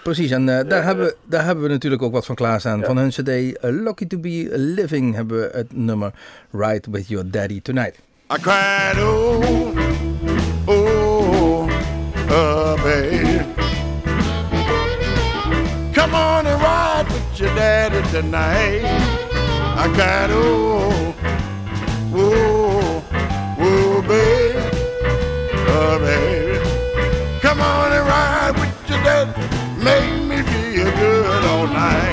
Precies, 0.02 0.30
en 0.30 0.40
eh, 0.48 0.68
daar, 0.68 0.78
Ja, 0.80 0.84
hebben, 0.86 1.04
ja. 1.04 1.10
we- 1.10 1.16
daar 1.30 1.44
hebben 1.44 1.64
we 1.64 1.70
natuurlijk 1.70 2.02
ook 2.02 2.12
wat 2.12 2.26
van 2.26 2.34
klaarstaan. 2.34 2.78
Ja. 2.78 2.84
Van 2.84 2.96
hun 2.98 3.08
cd 3.08 3.58
Lucky 3.62 4.06
to 4.06 4.18
be 4.18 4.48
Living 4.52 5.14
hebben 5.14 5.38
we 5.40 5.48
het 5.52 5.76
nummer 5.76 6.12
Ride 6.52 6.90
with 6.90 7.08
Your 7.08 7.30
Daddy 7.30 7.60
Tonight. 7.62 7.98
I 8.32 8.40
cried, 8.40 9.02
oh, 9.02 9.40
oh, 12.30 12.82
baby. 12.82 13.57
Come 15.98 16.14
on 16.14 16.46
and 16.46 16.62
ride 16.62 17.06
with 17.10 17.40
your 17.40 17.52
daddy 17.56 18.08
tonight. 18.12 18.84
I 18.84 19.92
got 19.96 20.30
oh, 20.30 21.12
oh, 22.14 23.04
oh, 23.58 24.02
baby, 24.02 24.58
uh, 25.66 25.98
baby. 25.98 27.40
Come 27.40 27.60
on 27.60 27.90
and 27.90 28.06
ride 28.06 28.54
with 28.60 28.90
your 28.90 29.02
daddy. 29.02 29.32
Make 29.82 30.22
me 30.22 30.40
feel 30.40 30.84
good 30.84 31.44
all 31.46 31.66
night. 31.66 32.07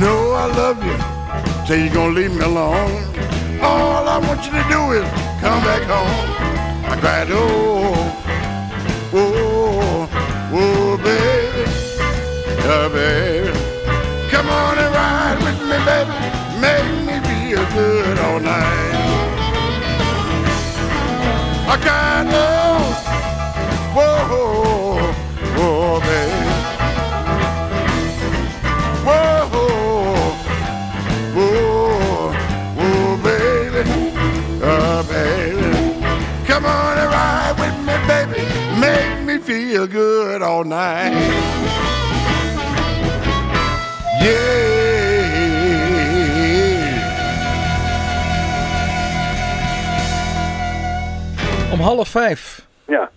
Love 0.00 0.82
you. 0.84 0.96
Say 1.66 1.84
you're 1.84 1.94
gonna 1.94 2.14
leave 2.14 2.32
me 2.34 2.44
alone. 2.44 3.04
All 3.60 4.08
I 4.08 4.18
want 4.18 4.44
you 4.44 4.52
to 4.52 4.64
do 4.68 4.92
is 4.92 5.04
come 5.40 5.62
back 5.64 5.82
home. 5.82 6.32
I 6.90 6.96
cried, 7.00 7.28
oh, 7.30 7.38
oh, 9.12 9.34
oh, 9.72 10.08
oh 10.52 10.96
baby, 10.98 11.64
oh, 12.64 12.88
baby. 12.92 13.52
Come 14.30 14.48
on 14.48 14.78
and 14.78 14.94
ride 14.94 15.38
with 15.44 15.60
me, 15.70 15.78
baby. 15.88 16.12
Make 16.60 16.90
me 17.06 17.16
feel 17.28 17.64
good 17.72 18.18
all 18.18 18.40
night. 18.40 18.92
I 21.68 21.76
cried, 21.80 22.26
oh, 22.32 22.80
whoa, 23.94 25.12
whoa, 25.56 26.00
baby. 26.00 26.31
Feel 39.88 40.00
good 40.00 40.42
all 40.42 40.64
night. 40.64 41.12
Yeah. 44.20 44.62
Om 51.72 51.80
half 51.80 52.08
vijf 52.08 52.66
Ja, 52.86 53.10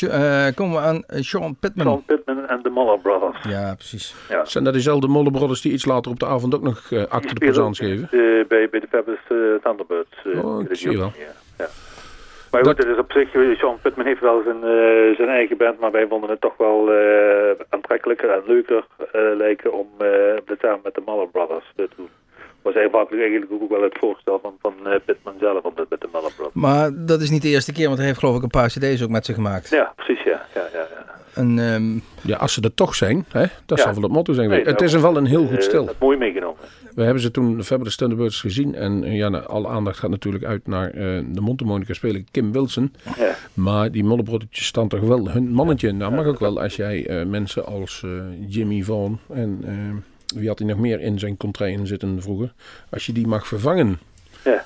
eh, 0.00 0.54
komen 0.54 0.80
we 0.80 0.86
aan 0.86 1.04
eh, 1.04 1.22
Sean 1.22 1.56
Pittman. 1.60 1.86
Sean 1.86 2.04
Pittman 2.04 2.46
en 2.46 2.62
de 2.62 2.70
Muller 2.70 2.98
Brothers. 2.98 3.44
Ja, 3.48 3.74
precies. 3.74 4.14
Ja. 4.28 4.44
Zijn 4.44 4.64
dat 4.64 4.72
diezelfde 4.72 5.08
Mollebrothers 5.08 5.60
die 5.60 5.72
iets 5.72 5.84
later 5.84 6.12
op 6.12 6.18
de 6.18 6.26
avond 6.26 6.54
ook 6.54 6.62
nog 6.62 6.92
acte 7.08 7.34
de 7.34 7.40
présence 7.40 7.84
geven? 7.84 8.04
eh, 8.04 8.46
bij, 8.48 8.68
bij 8.70 8.80
de 8.80 8.86
Fabulous 8.90 9.20
Thunderbirds. 9.62 10.16
Oh, 10.44 10.60
in 10.60 10.70
ik 10.70 10.76
zie 10.76 10.98
wel. 10.98 11.12
Ja, 11.18 11.24
ja. 11.58 11.68
Maar 12.52 12.64
goed, 12.64 12.76
Dat- 12.76 12.86
het 12.86 12.96
is 12.96 13.02
op 13.02 13.12
zich, 13.12 13.34
eh, 13.34 13.58
Sean 13.58 13.78
Pittman 13.82 14.06
heeft 14.06 14.20
wel 14.20 14.42
zijn, 14.42 14.62
eh, 14.64 15.16
zijn 15.16 15.28
eigen 15.28 15.56
band, 15.56 15.78
maar 15.80 15.90
wij 15.90 16.06
vonden 16.06 16.30
het 16.30 16.40
toch 16.40 16.56
wel 16.56 16.92
eh, 16.92 17.50
aantrekkelijker 17.68 18.30
en 18.30 18.42
leuker 18.46 18.84
eh, 19.12 19.20
lijken 19.36 19.72
om 19.72 19.88
eh, 19.98 20.08
dit 20.44 20.60
samen 20.60 20.80
met 20.82 20.94
de 20.94 21.02
Muller 21.06 21.28
Brothers 21.28 21.72
te 21.76 21.88
doen. 21.96 22.08
Was 22.62 22.74
eigenlijk 22.74 23.46
ook 23.52 23.68
wel 23.70 23.82
het 23.82 23.96
voorstel 24.00 24.38
van, 24.42 24.52
van 24.60 24.74
eh, 24.86 25.00
Pittman 25.04 25.34
zelf 25.40 25.62
om 25.64 25.72
dit 25.76 25.86
met 25.90 26.00
de 26.00 26.08
Brothers. 26.08 26.34
Maar 26.52 26.90
dat 27.06 27.20
is 27.20 27.30
niet 27.30 27.42
de 27.42 27.48
eerste 27.48 27.72
keer, 27.72 27.86
want 27.86 27.98
hij 27.98 28.06
heeft 28.06 28.18
geloof 28.18 28.36
ik 28.36 28.42
een 28.42 28.48
paar 28.48 28.68
cd's 28.68 29.02
ook 29.02 29.10
met 29.10 29.26
ze 29.26 29.34
gemaakt. 29.34 29.68
Ja, 29.70 29.92
precies, 29.96 30.22
ja. 30.24 30.42
ja, 30.54 30.62
ja, 30.72 30.78
ja. 30.78 31.20
En, 31.34 31.58
ehm, 31.58 31.98
Ja, 32.28 32.36
als 32.36 32.52
ze 32.52 32.60
er 32.60 32.74
toch 32.74 32.94
zijn, 32.94 33.24
hè, 33.28 33.44
dat 33.66 33.78
Ja. 33.78 33.84
zal 33.84 33.92
wel 33.94 34.02
het 34.02 34.12
motto 34.12 34.32
zijn. 34.32 34.48
Nee, 34.48 34.58
het 34.58 34.68
nou, 34.68 34.84
is 34.84 34.92
er 34.92 35.00
wel 35.02 35.16
een 35.16 35.26
heel 35.26 35.42
Eh, 35.42 35.48
goed 35.48 35.62
stil. 35.64 35.84
dat 35.86 35.94
mooi 36.00 36.16
meegenomen. 36.18 36.56
We 36.94 37.02
hebben 37.02 37.22
ze 37.22 37.30
toen 37.30 37.56
de 37.56 37.64
Fabulous 37.64 37.96
Thunderbirds 37.96 38.40
gezien. 38.40 38.74
En 38.74 39.04
eh, 39.04 39.16
ja, 39.16 39.28
nou, 39.28 39.46
alle 39.46 39.68
aandacht 39.68 39.98
gaat 39.98 40.10
natuurlijk 40.10 40.44
uit 40.44 40.66
naar 40.66 40.90
eh, 40.90 40.94
de 41.26 41.40
Montemonica 41.40 41.92
speler 41.94 42.22
Kim 42.30 42.52
Wilson. 42.52 42.92
Ja. 43.18 43.34
Maar 43.54 43.90
die 43.90 44.04
mollebroodjes 44.04 44.66
staan 44.66 44.88
toch 44.88 45.00
wel 45.00 45.30
hun 45.30 45.52
mannetje. 45.52 45.92
Nou 45.92 46.12
mag 46.14 46.26
ook 46.26 46.38
wel 46.38 46.60
als 46.60 46.76
jij 46.76 47.06
eh, 47.06 47.26
mensen 47.26 47.66
als 47.66 48.02
eh, 48.04 48.10
Jimmy 48.48 48.82
Vaughan 48.82 49.18
en 49.28 49.60
eh, 49.64 49.74
wie 50.34 50.48
had 50.48 50.58
hij 50.58 50.68
nog 50.68 50.78
meer 50.78 51.00
in 51.00 51.18
zijn 51.18 51.36
contrain 51.36 51.86
zitten 51.86 52.22
vroeger. 52.22 52.52
Als 52.90 53.06
je 53.06 53.12
die 53.12 53.26
mag 53.26 53.46
vervangen. 53.46 53.98
Ja. 54.44 54.64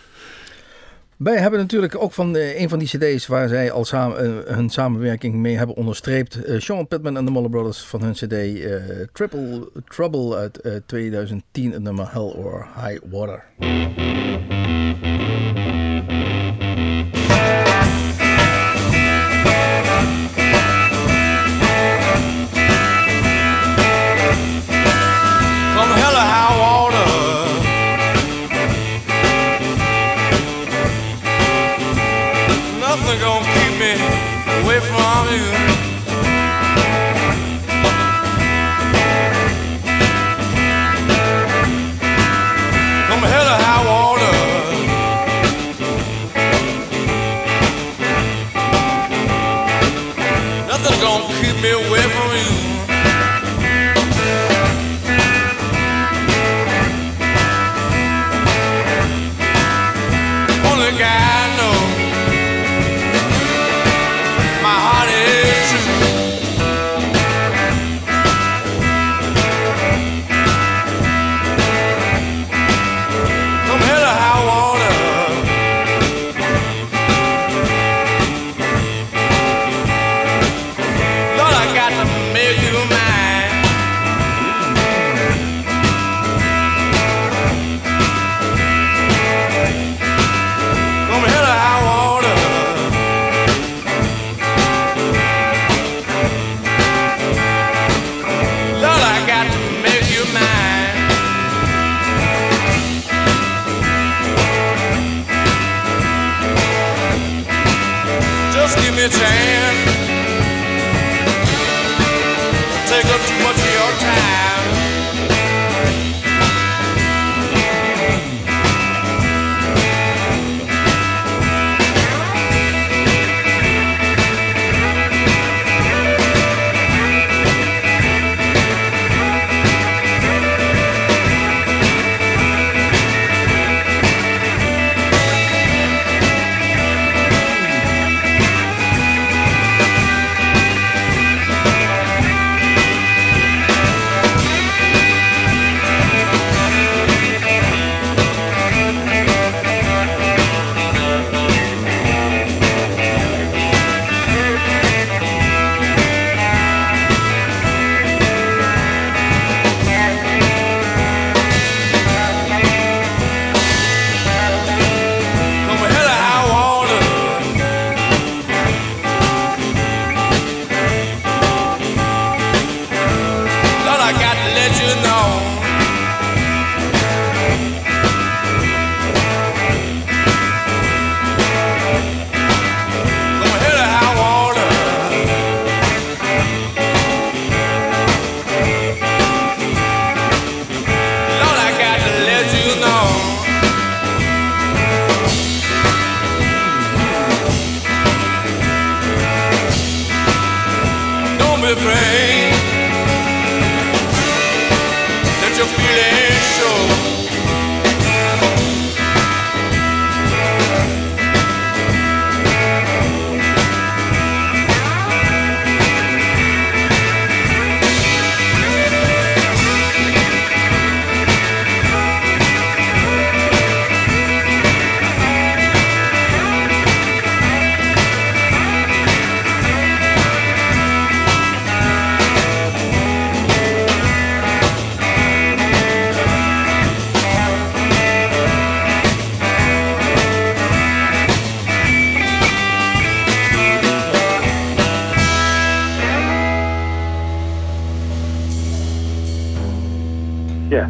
wij 1.16 1.37
hebben 1.37 1.61
natuurlijk 1.61 2.02
ook 2.02 2.12
van 2.12 2.37
eh, 2.37 2.61
een 2.61 2.68
van 2.68 2.79
die 2.79 2.88
cd's 2.88 3.26
waar 3.26 3.48
zij 3.48 3.70
al 3.70 3.85
samen, 3.85 4.46
eh, 4.46 4.55
hun 4.55 4.70
samenwerking 4.70 5.35
mee 5.35 5.57
hebben 5.57 5.76
onderstreept. 5.76 6.44
eh, 6.44 6.61
Sean 6.61 6.88
Pittman 6.88 7.16
en 7.16 7.24
de 7.24 7.31
Muller 7.31 7.50
Brothers 7.50 7.79
van 7.79 8.02
hun 8.02 8.12
cd 8.12 8.33
eh, 8.33 8.74
Triple 9.12 9.68
Trouble 9.88 10.37
uit 10.37 10.61
eh, 10.61 10.72
2010, 10.87 11.72
het 11.72 11.83
nummer 11.83 12.12
Hell 12.12 12.22
or 12.37 12.66
High 12.74 12.98
Water. 13.11 13.44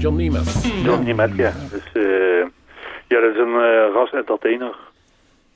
John 0.07 0.17
Nemeth. 0.19 0.83
John 0.85 1.35
ja. 1.37 1.53
Dus, 1.71 1.93
eh, 1.93 2.47
ja, 3.09 3.21
dat 3.21 3.35
is 3.35 3.39
een 3.39 3.55
eh, 3.61 3.93
ras 3.95 4.11
entertainer. 4.13 4.77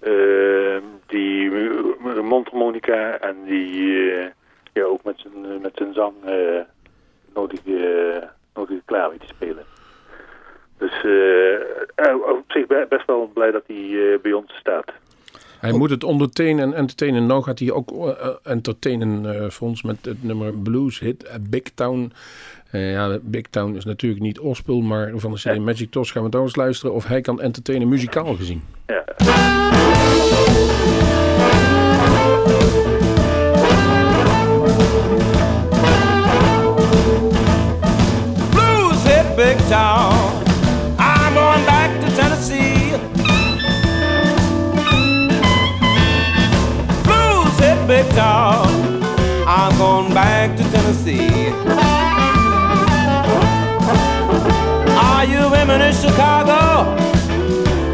eh, 0.01 0.83
die 1.07 1.51
uh, 1.51 2.21
mondharmonica 2.23 3.19
en 3.19 3.37
die 3.47 3.93
ja, 4.73 4.83
ook 4.83 5.05
met 5.05 5.15
zijn, 5.17 5.61
met 5.61 5.73
zijn 5.75 5.93
zang 5.93 6.13
nodig, 7.35 7.61
nodig 8.55 8.79
klaar 8.85 9.11
weet 9.11 9.21
te 9.21 9.27
spelen. 9.27 9.65
Dus 10.79 10.93
op 12.29 12.45
zich 12.49 12.67
be- 12.67 12.87
best 12.89 13.07
wel 13.07 13.31
blij 13.35 13.51
dat 13.51 13.63
hij 13.67 14.19
bij 14.23 14.33
ons 14.33 14.53
staat. 14.55 14.93
Hij 15.61 15.73
moet 15.73 15.91
het 15.91 16.05
ondertainen 16.05 16.65
en 16.65 16.75
entertainen. 16.75 17.27
Nou 17.27 17.43
gaat 17.43 17.59
hij 17.59 17.71
ook 17.73 17.91
entertainen 18.43 19.35
eh, 19.35 19.51
voor 19.51 19.69
ons 19.69 19.83
met 19.83 20.05
het 20.05 20.23
nummer 20.23 20.53
blues 20.59 20.99
hit 20.99 21.31
Big 21.51 21.63
Town. 21.75 22.13
Eh, 22.71 22.93
ja, 22.93 23.19
Big 23.23 23.47
Town 23.51 23.77
is 23.77 23.85
natuurlijk 23.85 24.23
niet 24.23 24.41
oorspel, 24.41 24.81
maar 24.81 25.13
van 25.15 25.33
de 25.33 25.39
CD 25.39 25.59
Magic 25.59 25.91
Toss 25.91 26.11
gaan 26.11 26.31
we 26.31 26.39
eens 26.39 26.57
luisteren 26.57 26.95
of 26.95 27.07
hij 27.07 27.21
kan 27.21 27.41
entertainen 27.41 27.89
muzikaal 27.89 28.35
gezien. 28.35 28.63
Ja. 28.87 29.05
Blues 38.51 39.03
hit 39.03 39.37
big 39.37 39.69
town. 39.69 40.15
I'm 40.99 41.35
going 41.35 41.65
back 41.65 42.01
to 42.01 42.15
Tennessee. 42.15 42.93
Blues 47.03 47.59
hit 47.59 47.87
big 47.87 48.15
town. 48.15 48.80
Women 55.71 55.89
in 55.89 55.95
Chicago? 55.95 56.97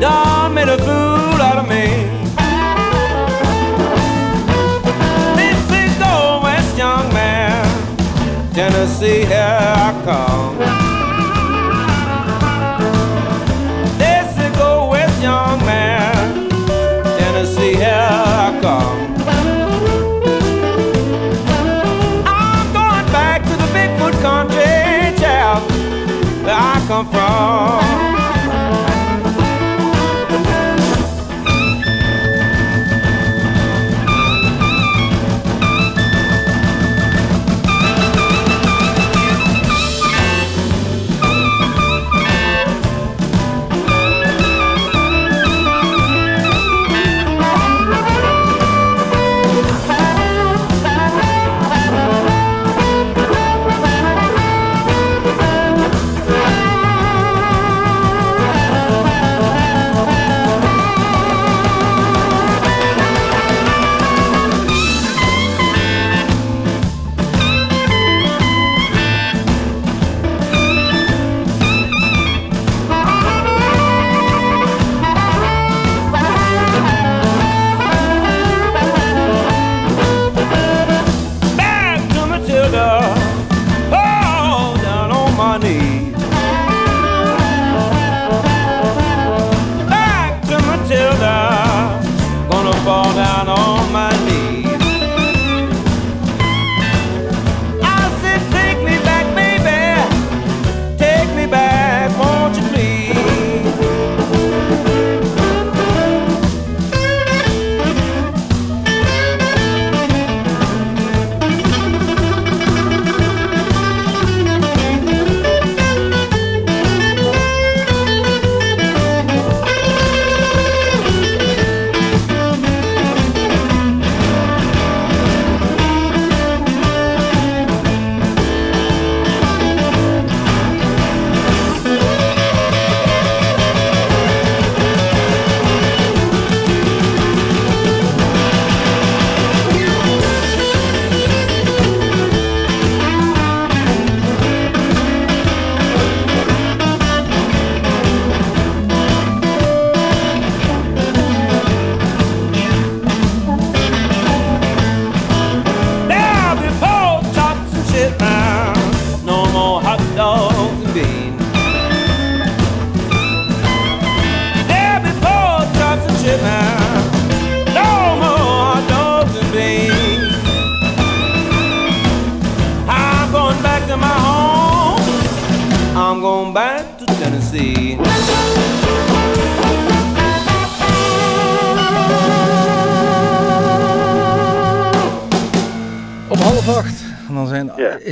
Done 0.00 0.54
made 0.54 0.68
a 0.68 0.78
fool 0.78 1.40
out 1.48 1.58
of 1.58 1.68
me. 1.68 1.86
This 5.36 5.60
is 5.70 5.98
go 5.98 6.40
west, 6.42 6.78
young 6.78 7.12
man. 7.12 7.64
Tennessee, 8.52 9.24
here 9.24 9.58
I 9.60 10.02
come. 10.04 10.65
Come 26.96 27.04
from. 27.10 27.75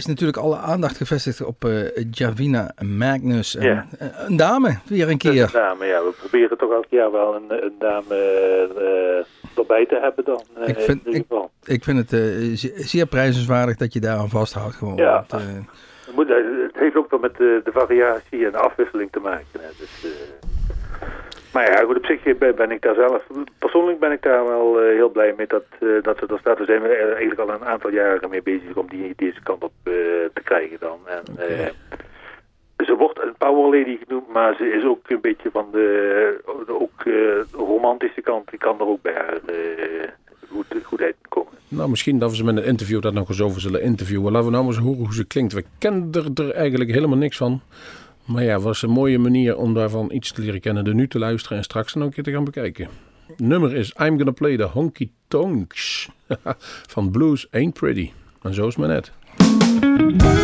Is 0.05 0.11
natuurlijk 0.11 0.39
alle 0.39 0.57
aandacht 0.57 0.97
gevestigd 0.97 1.45
op 1.45 1.65
eh, 1.65 2.05
Javina 2.11 2.71
Magnus. 2.83 3.53
Ja. 3.53 3.87
eh, 3.99 4.07
een 4.27 4.37
dame, 4.37 4.79
weer 4.87 5.09
een 5.09 5.19
keer. 5.19 5.43
een 5.43 5.49
dame, 5.53 5.85
ja. 5.87 6.03
We 6.03 6.13
proberen 6.19 6.59
toch 6.59 6.73
elk 6.73 6.87
jaar 6.91 7.13
wel 7.13 7.35
een, 7.35 7.65
een 7.65 7.75
dame 7.79 8.15
eh, 8.77 9.59
erbij 9.59 9.87
te 9.87 9.99
hebben 10.03 10.25
dan. 10.25 10.43
Ik 10.67 10.79
vind- 10.79 11.01
geval. 11.05 11.51
Ik 11.65 11.85
vind 11.85 11.99
het 11.99 12.09
ze- 12.59 12.73
zeer 12.77 13.07
prijzenswaardig 13.07 13.77
dat 13.77 13.93
je 13.93 14.01
daaraan 14.01 14.29
vasthoudt. 14.29 14.75
Gewoon. 14.75 14.97
Ja. 14.97 15.25
Want, 16.15 16.29
Het 16.29 16.75
heeft 16.83 16.97
ook 16.97 17.11
wel 17.11 17.21
met 17.21 17.37
de, 17.37 17.61
de 17.65 17.73
variatie 17.73 18.45
en 18.47 18.53
de 18.53 18.59
afwisseling 18.59 19.13
te 19.13 19.21
maken. 19.21 19.47
Hè. 19.61 19.69
Dus, 19.79 20.07
maar 21.55 21.71
ja, 21.71 21.85
goed, 21.85 21.97
op 21.97 22.07
zich 22.07 22.39
ben 22.39 22.57
ben 22.57 22.71
ik 22.71 22.83
daar 22.83 22.95
zelf... 22.95 23.23
Persoonlijk 23.59 23.99
ben 23.99 24.13
ik 24.13 24.23
daar 24.23 24.45
wel 24.45 24.81
eh, 24.81 24.97
heel 24.97 25.09
blij 25.09 25.35
mee 25.37 25.47
dat, 25.47 25.65
eh, 25.81 25.89
dat 26.03 26.19
ze 26.19 26.27
er 26.27 26.39
staat. 26.39 26.59
We 26.59 26.65
zijn 26.65 26.83
er 26.83 26.99
eigenlijk 26.99 27.41
al 27.41 27.51
een 27.51 27.65
aantal 27.65 27.91
jaren 27.91 28.31
mee 28.31 28.43
bezig 28.43 28.77
om 28.77 28.89
die 28.89 29.13
deze 29.17 29.43
kant 29.43 29.63
op 29.65 29.73
eh, 29.83 29.93
te 30.33 30.43
krijgen 30.45 30.77
dan. 30.81 30.99
En, 31.07 31.23
eh, 31.39 31.69
ze 32.87 32.95
wordt 32.97 33.21
een 33.23 33.35
power 33.39 33.79
lady 33.79 33.99
genoemd, 34.05 34.29
maar 34.29 34.55
ze 34.55 34.65
is 34.65 34.85
ook 34.85 35.11
een 35.11 35.21
beetje 35.21 35.51
van 35.53 35.67
de, 35.73 36.41
ook, 36.67 37.05
eh, 37.05 37.61
romantische 37.67 38.21
kant. 38.21 38.51
Die 38.51 38.59
kan 38.59 38.81
er 38.81 38.87
ook 38.87 39.03
bij 39.03 39.13
haar 39.13 39.39
eh, 39.47 40.09
goed, 40.51 40.67
goed 40.83 41.01
uitkomen. 41.01 41.53
Nou, 41.69 41.91
misschien 41.91 42.19
dat 42.19 42.31
we 42.31 42.37
ze 42.37 42.45
met 42.45 42.57
een 42.57 42.65
interview 42.65 43.03
dat 43.03 43.13
nog 43.13 43.29
eens 43.29 43.41
over 43.43 43.61
zullen 43.61 43.83
interviewen. 43.83 44.33
Laten 44.33 44.49
we 44.49 44.55
nou 44.55 44.67
eens 44.67 44.77
horen 44.77 44.99
hoe 44.99 45.15
ze 45.15 45.27
klinkt. 45.27 45.53
We 45.53 45.65
kennen 45.79 46.09
er, 46.13 46.45
er 46.45 46.55
eigenlijk 46.55 46.91
helemaal 46.91 47.19
niks 47.19 47.37
van. 47.37 47.61
Maar 48.25 48.43
ja, 48.43 48.59
was 48.59 48.83
een 48.83 48.91
mooie 48.91 49.19
manier 49.19 49.57
om 49.57 49.75
daarvan 49.75 50.13
iets 50.13 50.33
te 50.33 50.41
leren 50.41 50.61
kennen. 50.61 50.87
Er 50.87 50.95
nu 50.95 51.09
te 51.09 51.19
luisteren 51.19 51.59
en 51.59 51.65
straks 51.65 51.95
nog 51.95 52.05
een 52.05 52.13
keer 52.13 52.25
te 52.25 52.31
gaan 52.31 52.45
bekijken. 52.45 52.89
Nummer 53.37 53.75
is 53.75 53.95
I'm 54.01 54.17
Gonna 54.17 54.31
Play 54.31 54.57
the 54.57 54.63
Honky 54.63 55.11
Tonks 55.29 56.09
van 56.95 57.11
Blues 57.11 57.47
Ain't 57.51 57.75
Pretty. 57.75 58.11
En 58.43 58.55
zo 58.55 58.67
is 58.67 58.77
het 58.77 58.87
maar 58.87 58.89
net. 58.89 60.43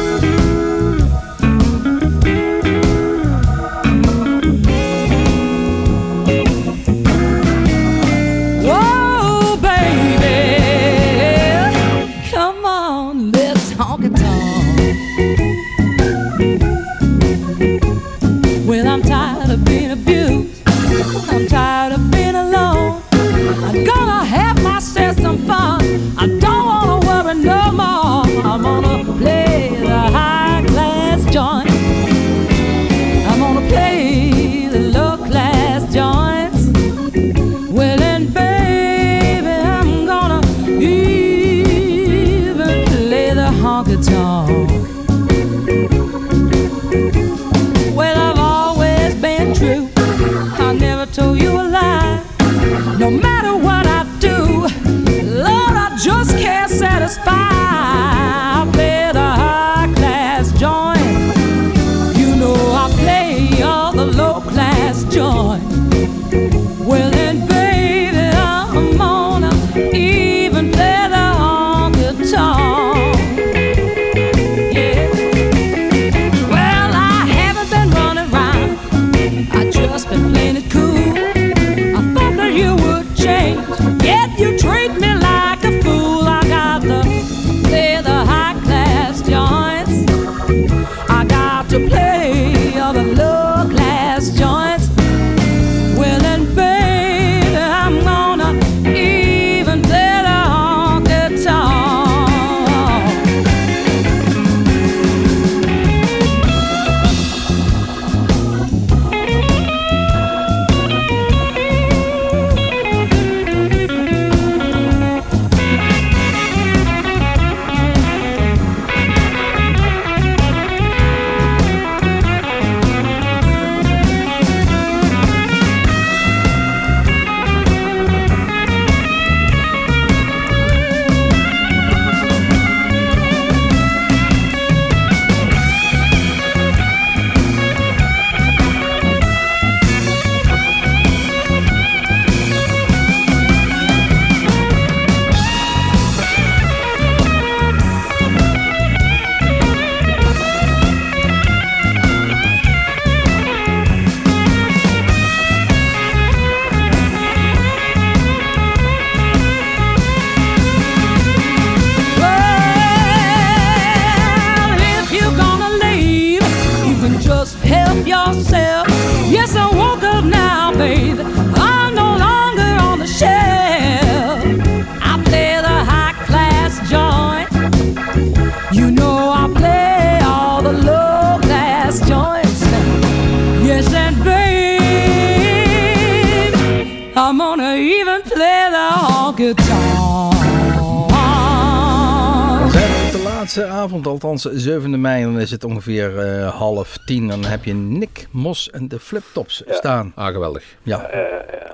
Althans 194.25 194.43
7 194.43 195.01
mei. 195.01 195.23
Dan 195.25 195.39
is 195.41 195.51
het 195.51 195.64
ongeveer 195.64 196.18
eh, 196.18 196.49
half 196.59 196.97
tien. 197.07 197.29
Dan 197.29 197.45
heb 197.45 197.64
je 197.64 197.73
Nick 197.75 198.27
Mos 198.31 198.71
en 198.71 198.89
de 198.89 198.99
Fliptops 198.99 199.62
staan. 199.68 200.12
Ah, 200.14 200.27
geweldig. 200.33 200.77
Ja, 200.83 201.11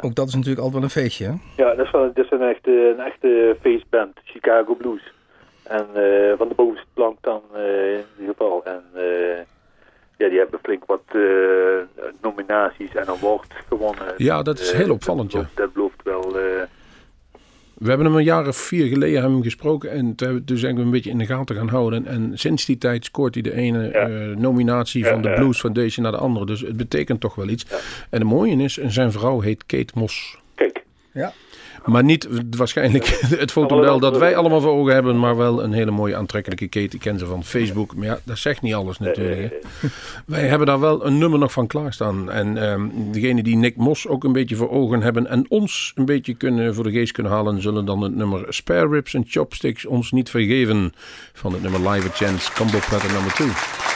ook 0.00 0.14
dat 0.14 0.28
is 0.28 0.34
natuurlijk 0.34 0.60
altijd 0.62 0.74
wel 0.74 0.82
een 0.82 1.02
feestje. 1.02 1.24
Hè? 1.24 1.62
Ja, 1.62 1.74
dat 1.74 1.86
is, 1.86 1.90
wel, 1.92 2.12
dat 2.14 2.24
is 2.24 2.30
een 2.30 2.42
echte, 2.42 2.94
een 2.98 3.04
echte 3.04 3.56
feestband, 3.60 4.16
Chicago 4.24 4.74
Blues. 4.74 5.12
En 5.62 5.86
eh, 5.94 6.32
van 6.38 6.48
de 6.48 6.54
bovenste 6.56 6.86
plank 6.94 7.16
dan 7.20 7.40
eh, 7.54 7.92
in 7.92 8.04
ieder 8.18 8.34
geval. 8.38 8.64
En 8.64 8.82
eh, 8.94 9.38
ja, 10.16 10.28
die 10.28 10.38
hebben 10.38 10.60
flink 10.62 10.82
wat 10.86 11.02
eh, 11.06 11.20
nominaties 12.22 12.94
en 12.94 13.08
awards 13.08 13.48
gewonnen. 13.68 14.14
Ja, 14.16 14.42
dat 14.42 14.58
is 14.58 14.72
heel 14.72 14.90
opvallend. 14.90 15.32
Dat, 15.32 15.40
belooft- 15.54 15.56
dat 15.56 15.72
belooft 15.72 16.02
wel... 16.02 16.42
We 17.78 17.88
hebben 17.88 18.06
hem 18.06 18.16
een 18.16 18.24
jaar 18.24 18.46
of 18.48 18.56
vier 18.56 18.86
geleden 18.86 19.12
hebben 19.12 19.28
we 19.30 19.34
hem 19.36 19.44
gesproken. 19.44 19.90
En 19.90 19.98
toen 19.98 20.14
hebben 20.26 20.36
we 20.36 20.44
dus 20.44 20.62
eigenlijk 20.62 20.84
een 20.84 20.90
beetje 20.90 21.10
in 21.10 21.18
de 21.18 21.26
gaten 21.26 21.56
gaan 21.56 21.68
houden. 21.68 22.06
En 22.06 22.30
sinds 22.34 22.64
die 22.64 22.78
tijd 22.78 23.04
scoort 23.04 23.34
hij 23.34 23.42
de 23.42 23.52
ene 23.54 23.82
Ja. 23.92 24.08
eh, 24.08 24.36
nominatie 24.36 25.04
Ja, 25.04 25.10
van 25.10 25.22
de 25.22 25.28
ja. 25.28 25.34
Blues 25.34 25.60
Foundation 25.60 26.02
naar 26.02 26.12
de 26.12 26.18
andere. 26.18 26.46
Dus 26.46 26.60
het 26.60 26.76
betekent 26.76 27.20
toch 27.20 27.34
wel 27.34 27.48
iets. 27.48 27.64
En 28.10 28.18
het 28.20 28.22
mooie 28.24 28.56
is, 28.56 28.74
zijn 28.76 29.12
vrouw 29.12 29.40
heet 29.40 29.66
Kate 29.66 29.92
Moss. 29.94 30.38
kijk, 30.54 30.82
Maar 31.86 32.04
niet 32.04 32.28
waarschijnlijk 32.56 33.06
het 33.38 33.52
fotomodel 33.52 34.00
dat 34.00 34.18
wij 34.18 34.36
allemaal 34.36 34.60
voor 34.60 34.72
ogen 34.72 34.94
hebben, 34.94 35.18
maar 35.18 35.36
wel 35.36 35.62
een 35.62 35.72
hele 35.72 35.90
mooie 35.90 36.16
aantrekkelijke 36.16 36.68
keten. 36.68 36.94
Ik 36.94 37.00
ken 37.00 37.18
ze 37.18 37.26
van 37.26 37.44
Facebook, 37.44 37.94
maar 37.94 38.06
ja, 38.06 38.18
dat 38.24 38.38
zegt 38.38 38.62
niet 38.62 38.74
alles 38.74 38.98
natuurlijk. 38.98 39.40
Hè. 39.40 39.88
Wij 40.36 40.46
hebben 40.46 40.66
daar 40.66 40.80
wel 40.80 41.06
een 41.06 41.18
nummer 41.18 41.38
nog 41.38 41.52
van 41.52 41.66
klaarstaan. 41.66 42.30
En 42.30 42.70
ehm, 42.70 42.88
degene 43.10 43.42
die 43.42 43.56
Nick 43.56 43.76
Mos 43.76 44.08
ook 44.08 44.24
een 44.24 44.32
beetje 44.32 44.56
voor 44.56 44.70
ogen 44.70 45.02
hebben 45.02 45.26
en 45.26 45.44
ons 45.48 45.92
een 45.94 46.04
beetje 46.04 46.34
kunnen 46.34 46.74
voor 46.74 46.84
de 46.84 46.90
geest 46.90 47.12
kunnen 47.12 47.32
halen, 47.32 47.62
zullen 47.62 47.84
dan 47.84 48.02
het 48.02 48.14
nummer 48.14 48.44
Spare 48.48 48.88
Ribs 48.88 49.14
en 49.14 49.24
Chopsticks 49.26 49.86
ons 49.86 50.12
niet 50.12 50.30
vergeven. 50.30 50.92
Van 51.32 51.52
het 51.52 51.62
nummer 51.62 51.90
Live 51.90 52.08
Chance 52.08 52.52
Combo 52.52 52.78
Platter 52.88 53.12
nummer 53.12 53.32
2. 53.32 53.95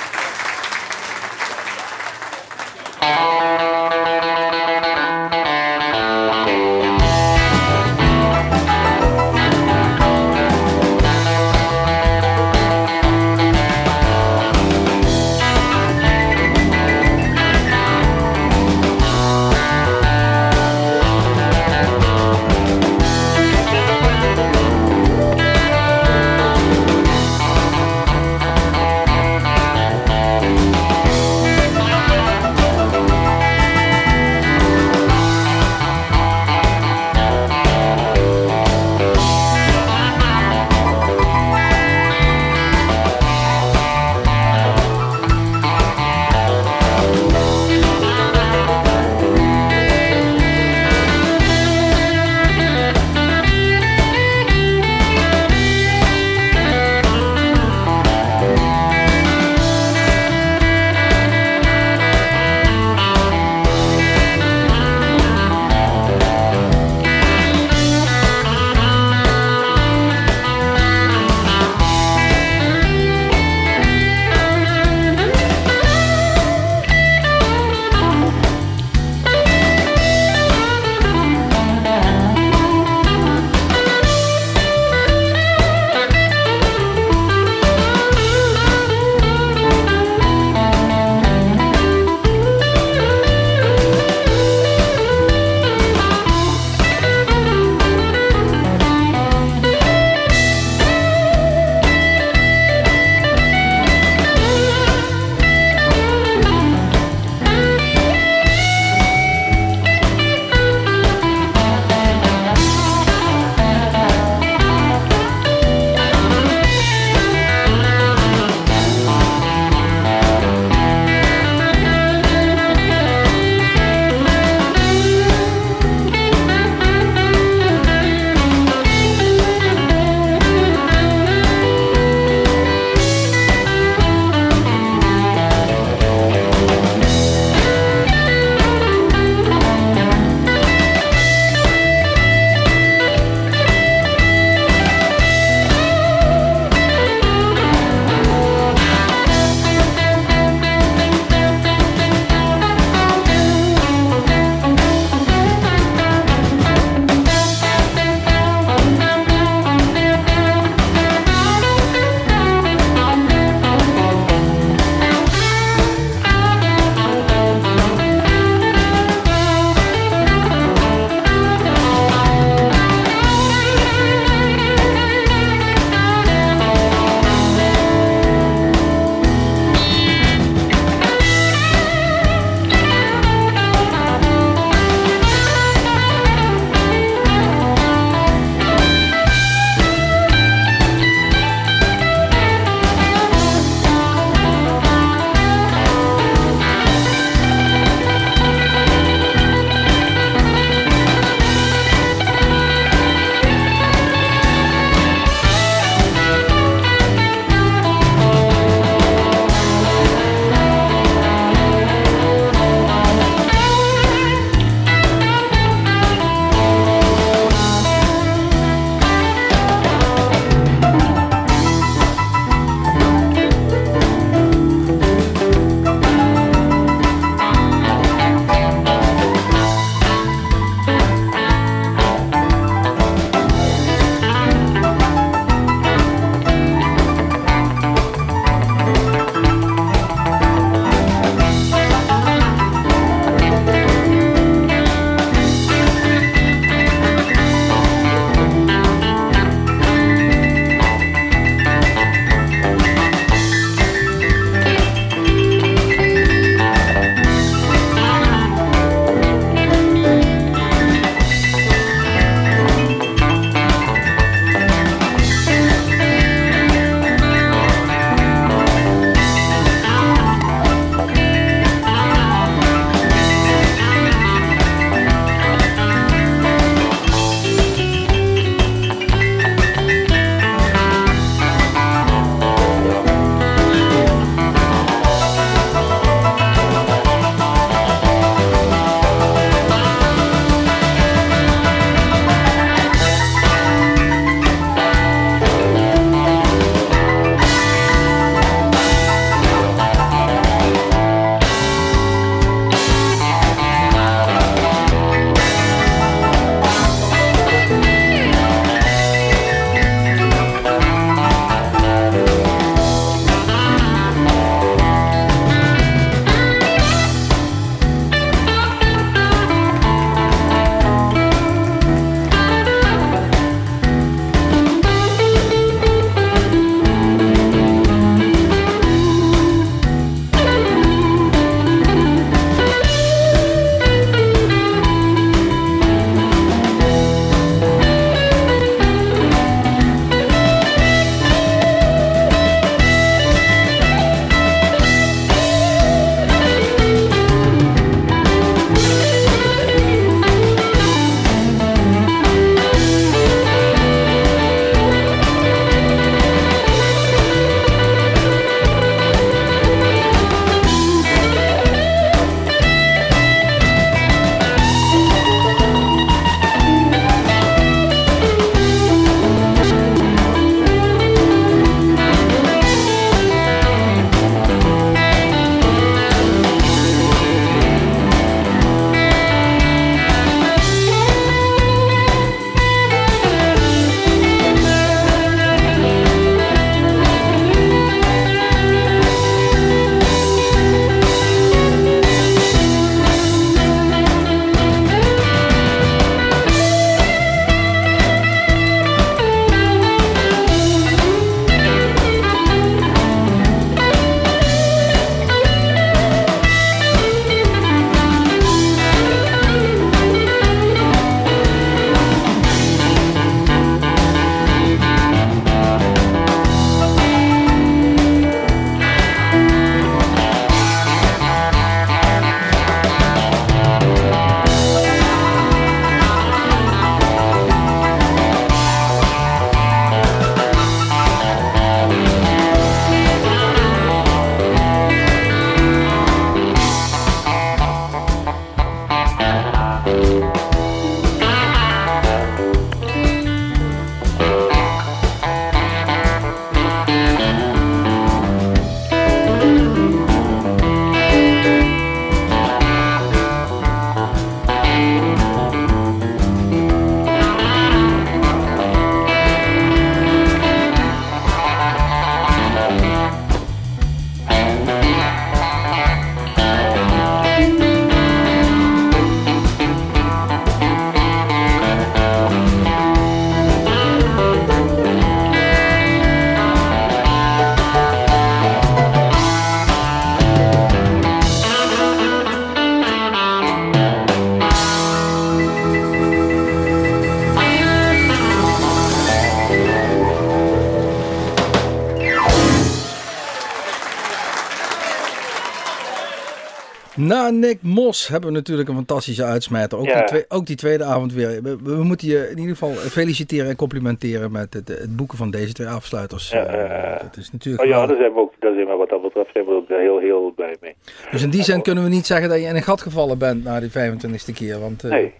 Nick 497.51 497.63
Mos 497.63 498.09
hebben 498.09 498.29
we 498.31 498.37
natuurlijk 498.37 498.69
een 498.69 498.75
fantastische 498.75 499.25
uitsmijter. 499.25 499.79
Ook, 499.79 499.85
Ja. 499.87 500.05
die, 500.07 500.25
ook 500.29 500.47
die 500.47 500.57
tweede 500.57 500.85
avond 500.85 501.13
weer. 501.13 501.43
We, 501.43 501.57
we 501.63 501.83
moeten 501.85 502.09
je 502.09 502.29
in 502.31 502.39
ieder 502.39 502.57
geval 502.57 502.71
feliciteren 502.73 503.49
en 503.51 503.57
complimenteren 503.57 504.33
met 504.33 504.55
het, 504.55 504.69
het 504.69 504.97
boeken 504.97 505.19
van 505.19 505.31
deze 505.31 505.53
twee 505.53 505.67
afsluiters. 505.69 506.31
Ja, 506.31 506.45
Eh, 506.45 506.95
eh, 506.95 507.01
dat 507.03 507.17
is 507.17 507.33
natuurlijk 507.33 507.65
Oh 507.65 507.69
ja, 507.71 507.87
daar 507.87 507.97
zijn 507.97 508.13
we 508.13 508.19
ook, 508.19 508.33
daar 508.39 508.55
zijn 508.55 508.67
we 508.67 508.75
wat 508.77 508.89
dat 508.89 509.03
betreft 509.03 509.31
zijn 509.33 509.45
we 509.45 509.51
ook 509.53 509.69
heel, 509.69 509.99
heel 509.99 510.33
blij 510.37 510.57
mee. 510.61 510.75
Dus 511.11 511.23
in 511.23 511.31
die 511.31 511.43
zin 511.43 511.63
kunnen 511.63 511.85
we 511.85 511.91
niet 511.91 512.07
zeggen 512.07 512.29
dat 512.29 512.39
je 512.41 512.47
in 512.47 512.57
een 512.57 512.63
gat 512.63 512.81
gevallen 512.81 513.19
bent 513.19 513.45
na 513.45 513.61
die 513.61 513.71
25e 513.71 514.33
keer. 514.35 514.61
Want 514.61 514.85
eh, 514.85 514.91
Nee. 514.91 515.13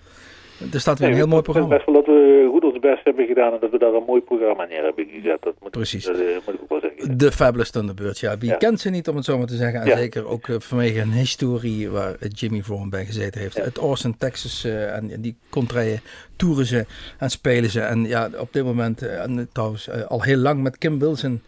er 0.73 0.81
staat 0.81 0.99
weer 0.99 1.09
een 1.09 1.15
Nee, 1.15 1.23
heel 1.23 1.31
mooi 1.31 1.39
ik 1.39 1.45
programma. 1.51 1.75
best 1.75 1.87
wel 1.87 1.95
dat 1.95 2.07
we 2.07 2.49
best 2.81 3.05
hebben 3.05 3.27
gedaan 3.27 3.53
en 3.53 3.59
dat 3.61 3.71
we 3.71 3.79
daar 3.79 3.93
een 3.93 4.05
mooi 4.07 4.21
programma 4.21 4.65
neer 4.65 4.83
hebben 4.83 5.07
gezet. 5.07 5.39
Dat 5.43 5.55
moet, 5.61 5.71
Precies. 5.71 6.05
Dat, 6.05 6.15
eh, 6.19 6.21
moet 6.47 6.55
ik 6.55 6.61
ook 6.63 6.69
wel 6.69 6.81
zeggen. 6.81 7.19
De 7.19 7.33
Fabulous 7.33 7.71
Thunderbirds, 7.71 8.21
ja. 8.21 8.39
Wie 8.39 8.51
Ja. 8.51 8.57
kent 8.57 8.81
ze 8.81 8.91
niet, 8.91 9.09
om 9.09 9.17
het 9.17 9.25
zo 9.25 9.39
maar 9.39 9.47
te 9.47 9.57
zeggen. 9.57 9.81
En 9.81 9.87
Ja. 9.87 9.97
zeker 9.97 10.27
ook 10.27 10.49
eh, 10.49 10.57
vanwege 10.59 11.01
een 11.01 11.13
historie 11.13 11.91
waar 11.91 12.17
Jimmy 12.29 12.63
Vaughan 12.63 12.91
bij 12.91 13.05
gezeten 13.05 13.41
heeft. 13.41 13.61
Uit 13.61 13.79
Austin, 13.79 14.17
Texas. 14.19 14.65
eh, 14.65 14.95
en 14.97 15.21
die 15.21 15.37
contraien 15.51 16.01
toeren 16.37 16.67
ze 16.67 16.87
en 17.19 17.31
spelen 17.31 17.71
ze. 17.71 17.81
En 17.81 18.05
ja, 18.05 18.29
op 18.39 18.53
dit 18.53 18.65
moment, 18.65 19.03
en 19.03 19.49
trouwens 19.53 19.91
al 19.91 20.23
heel 20.23 20.37
lang 20.37 20.63
met 20.63 20.79
Kim 20.79 20.99
Wilson 20.99 21.41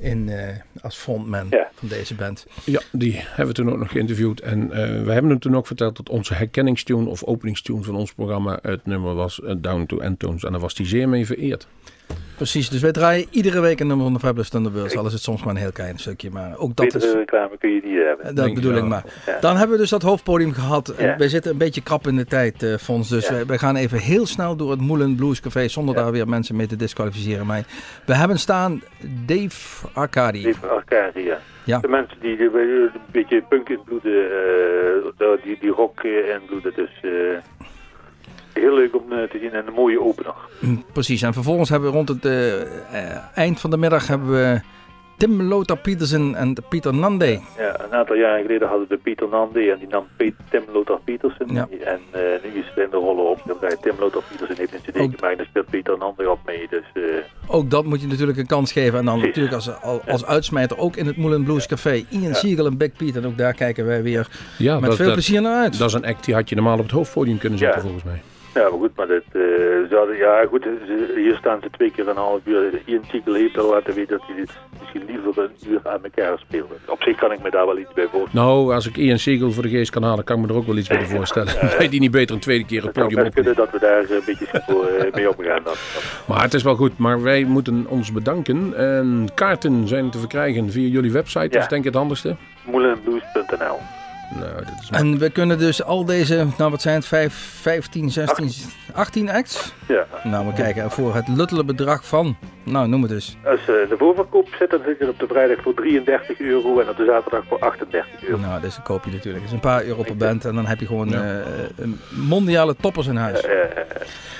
in, 0.00 0.28
eh, 0.28 0.48
als 0.82 0.96
frontman 0.96 1.46
Ja. 1.50 1.70
van 1.74 1.88
deze 1.88 2.14
band. 2.14 2.46
Ja, 2.64 2.80
die 2.92 3.12
hebben 3.16 3.46
we 3.46 3.52
toen 3.52 3.70
ook 3.72 3.78
nog 3.78 3.90
geïnterviewd. 3.90 4.40
En 4.40 4.62
eh, 4.72 4.78
we 5.04 5.12
hebben 5.12 5.30
hem 5.30 5.38
toen 5.38 5.56
ook 5.56 5.66
verteld 5.66 5.96
dat 5.96 6.08
onze 6.08 6.34
herkenningstune 6.34 7.08
of 7.08 7.24
openingstune 7.24 7.82
van 7.82 7.94
ons 7.94 8.12
programma 8.14 8.58
het 8.62 8.86
nummer 8.86 9.14
was 9.14 9.42
eh, 9.42 9.54
Down 9.58 9.86
to 9.86 9.98
Endtones. 9.98 10.44
En 10.44 10.52
daar 10.52 10.60
was 10.60 10.76
hij 10.76 10.86
zeer 10.86 11.08
mee 11.08 11.26
vereerd. 11.26 11.66
Precies, 12.36 12.68
dus 12.68 12.80
wij 12.80 12.92
draaien 12.92 13.26
iedere 13.30 13.60
week 13.60 13.80
een 13.80 13.86
nummer 13.86 14.04
van 14.04 14.14
de 14.14 14.20
Fabulous 14.20 14.48
Thunderbirds. 14.48 14.96
Al 14.96 15.06
is 15.06 15.12
het 15.12 15.22
soms 15.22 15.42
maar 15.44 15.54
een 15.54 15.60
heel 15.60 15.72
klein 15.72 15.98
stukje. 15.98 16.30
Maar 16.30 16.56
ook 16.56 16.76
dat 16.76 16.86
Betere 16.86 17.06
is... 17.06 17.12
reclame 17.12 17.58
kun 17.58 17.70
je 17.70 17.80
niet 17.84 17.98
hebben. 18.06 18.34
Dat 18.34 18.54
bedoel 18.54 18.74
ik 18.76 18.84
maar. 18.84 19.04
Ja. 19.26 19.36
Dan 19.40 19.56
hebben 19.56 19.76
we 19.76 19.82
dus 19.82 19.90
dat 19.90 20.02
hoofdpodium 20.02 20.52
gehad. 20.52 20.88
En 20.88 21.06
Ja. 21.06 21.16
Wij 21.16 21.28
zitten 21.28 21.50
een 21.52 21.58
beetje 21.58 21.82
krap 21.82 22.06
in 22.06 22.16
de 22.16 22.24
tijd, 22.24 22.62
eh 22.62 22.76
Fons. 22.76 23.08
Dus 23.08 23.26
Ja. 23.28 23.32
wij, 23.34 23.46
wij 23.46 23.58
gaan 23.58 23.76
even 23.76 23.98
heel 23.98 24.26
snel 24.26 24.56
door 24.56 24.70
het 24.70 24.80
Moulin 24.80 25.14
Blues 25.14 25.40
Café. 25.40 25.68
Zonder 25.68 25.94
daar 25.94 26.12
weer 26.12 26.28
mensen 26.28 26.56
mee 26.56 26.66
te 26.66 26.76
disqualificeren. 26.76 27.46
Maar 27.46 27.64
we 28.06 28.14
hebben 28.14 28.38
staan 28.38 28.82
Dave 29.26 29.86
Arcadi. 29.92 30.46
Even 30.46 30.70
Arcadia. 30.70 31.22
ja. 31.22 31.38
Ja. 31.64 31.78
De 31.78 31.88
mensen 31.88 32.16
die 32.20 32.36
eh, 32.36 32.44
een 32.54 32.90
beetje 33.12 33.42
punk 33.48 33.68
invloeden, 33.68 34.24
eh, 35.18 35.26
die, 35.44 35.58
die 35.60 35.70
rock 35.70 36.00
eh, 36.00 36.34
invloeden. 36.40 36.72
Dus 36.74 36.90
eh, 37.02 37.10
heel 38.52 38.74
leuk 38.74 38.96
om 38.96 39.12
eh, 39.12 39.22
te 39.30 39.38
zien 39.38 39.52
en 39.52 39.66
een 39.66 39.72
mooie 39.72 40.00
opener. 40.00 40.34
Mm, 40.58 40.84
Precies. 40.92 41.22
En 41.22 41.32
vervolgens 41.32 41.68
hebben 41.68 41.90
we 41.90 41.96
rond 41.96 42.08
het 42.08 42.24
eh, 42.24 42.60
eh, 42.60 43.16
eind 43.34 43.60
van 43.60 43.70
de 43.70 43.76
middag 43.76 44.06
hebben 44.06 44.30
we 44.30 44.60
Tim 45.16 45.42
Lothar 45.42 45.76
Petersen 45.78 46.34
en 46.34 46.54
Pieter 46.68 46.94
Nande. 46.94 47.40
Ja, 47.58 47.80
een 47.84 47.92
aantal 47.94 48.16
jaren 48.16 48.42
geleden 48.42 48.68
hadden 48.68 48.86
we 48.88 48.96
Pieter 48.96 49.28
Nande 49.28 49.70
en 49.72 49.78
die 49.78 49.88
nam 49.88 50.06
Pe- 50.16 50.32
Tim 50.50 50.62
Lothar 50.72 51.00
Petersen. 51.04 51.46
Ja. 51.54 51.68
En 51.84 52.00
nu 52.42 52.60
is 52.60 52.66
er 52.76 52.82
in 52.82 52.90
de 52.90 52.96
rollen 52.96 53.30
op. 53.30 53.38
Tim 53.82 53.94
Lothar 53.98 54.22
Petersen 54.30 54.56
heeft 54.56 54.72
een 54.74 54.80
cd 54.80 54.96
gemaakt 54.96 55.22
en 55.30 55.36
daar 55.36 55.46
speelt 55.46 55.70
Pieter 55.70 55.98
Nande 55.98 56.30
op 56.30 56.38
mee. 56.46 56.66
Dus 56.70 56.84
eh, 56.94 57.02
Ook 57.46 57.70
dat 57.70 57.84
moet 57.84 58.00
je 58.00 58.06
natuurlijk 58.06 58.38
een 58.38 58.46
kans 58.46 58.72
geven. 58.72 58.98
En 58.98 59.04
dan 59.04 59.20
natuurlijk 59.20 59.54
als, 59.54 59.80
als, 59.82 60.06
als 60.06 60.26
uitsmijter 60.26 60.78
ook 60.78 60.96
in 60.96 61.06
het 61.06 61.16
Moulin 61.16 61.44
Blues 61.44 61.66
Café. 61.66 62.04
Ian 62.08 62.34
Siegel 62.34 62.66
en 62.66 62.76
Big 62.76 62.92
Pete. 62.92 63.18
En 63.18 63.26
ook 63.26 63.38
daar 63.38 63.54
kijken 63.54 63.86
wij 63.86 64.02
weer 64.02 64.28
Ja, 64.58 64.74
met 64.74 64.84
dat, 64.84 64.96
veel 64.96 65.04
dat, 65.04 65.14
plezier 65.14 65.42
naar 65.42 65.62
uit. 65.62 65.78
dat 65.78 65.88
is 65.88 65.94
een 65.94 66.04
act 66.06 66.24
die 66.24 66.34
had 66.34 66.48
je 66.48 66.54
normaal 66.54 66.76
op 66.76 66.82
het 66.82 66.90
hoofdpodium 66.90 67.38
kunnen 67.38 67.58
zetten 67.58 67.76
Ja. 67.76 67.82
volgens 67.84 68.04
mij. 68.04 68.22
Ja, 68.54 68.60
maar 68.62 68.78
goed, 68.78 68.96
maar 68.96 69.06
dat, 69.06 69.22
eh, 69.32 70.18
ja 70.18 70.44
goed, 70.48 70.66
hier 71.16 71.36
staan 71.38 71.58
ze 71.62 71.70
twee 71.70 71.90
keer 71.90 72.08
een 72.08 72.16
half 72.16 72.40
uur. 72.44 72.80
Ian 72.84 73.04
Siegel 73.10 73.34
heeft 73.34 73.58
al 73.58 73.70
laten 73.70 73.94
weten 73.94 74.18
dat 74.18 74.26
hij 74.26 74.36
dit 74.36 74.50
misschien 74.80 75.04
liever 75.06 75.42
een 75.44 75.70
uur 75.70 75.80
aan 75.82 76.04
elkaar 76.04 76.38
speelde. 76.38 76.74
Op 76.86 77.02
zich 77.02 77.16
kan 77.16 77.32
ik 77.32 77.42
me 77.42 77.50
daar 77.50 77.66
wel 77.66 77.78
iets 77.78 77.92
bij 77.94 78.06
voorstellen. 78.12 78.46
Nou, 78.46 78.74
als 78.74 78.86
ik 78.88 78.96
Ian 78.96 79.18
Siegel 79.18 79.52
voor 79.52 79.62
de 79.62 79.68
geest 79.68 79.90
kan 79.90 80.02
halen, 80.02 80.24
kan 80.24 80.36
ik 80.36 80.42
me 80.42 80.48
er 80.48 80.56
ook 80.58 80.66
wel 80.66 80.76
iets 80.76 80.88
bij 80.88 81.06
voorstellen. 81.16 81.54
Dat 81.60 81.76
hij 81.76 81.88
die 81.88 82.00
niet 82.00 82.10
beter 82.10 82.34
een 82.34 82.40
tweede 82.40 82.64
keer 82.64 82.76
het 82.84 82.86
Het 82.86 82.94
zou 82.96 83.08
podium 83.08 83.26
op. 83.26 83.34
kunnen 83.34 83.54
dat 83.54 83.70
we 83.70 83.78
daar 83.78 84.02
eh, 84.04 84.10
een 84.10 84.22
beetje 84.26 84.46
eh, 84.46 85.12
mee 85.14 85.36
omgaan. 85.36 85.62
Dan. 85.64 85.74
Maar 86.26 86.42
het 86.42 86.54
is 86.54 86.62
wel 86.62 86.74
goed. 86.74 86.98
Maar 86.98 87.22
wij 87.22 87.44
moeten 87.44 87.86
ons 87.88 88.12
bedanken. 88.12 88.74
En 88.76 89.28
kaarten 89.34 89.88
zijn 89.88 90.10
te 90.10 90.18
verkrijgen 90.18 90.70
via 90.70 90.88
jullie 90.88 91.12
website. 91.12 91.44
Dat 91.44 91.52
Ja. 91.52 91.60
is 91.60 91.68
denk 91.68 91.80
ik 91.80 91.86
het 91.88 91.96
handigste. 91.98 92.36
Moulinblues.nl 92.70 93.76
Nou, 94.38 94.54
dat 94.54 94.74
is 94.82 94.88
En 94.90 95.18
we 95.18 95.30
kunnen 95.30 95.58
dus 95.58 95.82
al 95.84 96.04
deze, 96.04 96.46
nou 96.58 96.70
wat 96.70 96.82
zijn 96.82 96.94
het, 96.94 97.06
5, 97.06 97.34
15, 97.60 98.10
16, 98.10 98.50
18 98.94 99.30
acts? 99.30 99.72
Ja, 99.88 100.06
Nou, 100.22 100.46
we 100.46 100.52
kijken 100.52 100.90
voor 100.90 101.14
het 101.14 101.28
luttele 101.28 101.64
bedrag 101.64 102.06
van, 102.06 102.36
nou 102.64 102.88
noem 102.88 103.02
het 103.02 103.10
dus. 103.10 103.36
als 103.44 103.60
eh, 103.60 103.66
de 103.66 103.94
voorverkoop 103.98 104.48
zit, 104.58 104.70
dan 104.70 104.80
zit 104.86 104.98
je 104.98 105.08
op 105.08 105.18
de 105.18 105.26
vrijdag 105.26 105.62
voor 105.62 105.74
33 105.74 106.40
euro 106.40 106.80
en 106.80 106.88
op 106.88 106.96
de 106.96 107.04
zaterdag 107.04 107.42
voor 107.48 107.58
38 107.58 108.22
euro. 108.22 108.40
Nou, 108.40 108.60
deze 108.60 108.80
koop 108.82 109.04
je 109.04 109.10
natuurlijk. 109.10 109.36
Het 109.44 109.46
is 109.52 109.52
een 109.56 109.60
paar 109.70 109.84
euro 109.84 110.02
per 110.02 110.16
band 110.16 110.44
en 110.44 110.54
dan 110.54 110.66
heb 110.66 110.80
je 110.80 110.86
gewoon 110.86 111.08
Ja. 111.08 111.40
eh, 111.40 111.46
een 111.76 112.00
mondiale 112.10 112.76
toppers 112.80 113.06
in 113.06 113.16
huis. 113.16 113.40
Eh, 113.40 113.52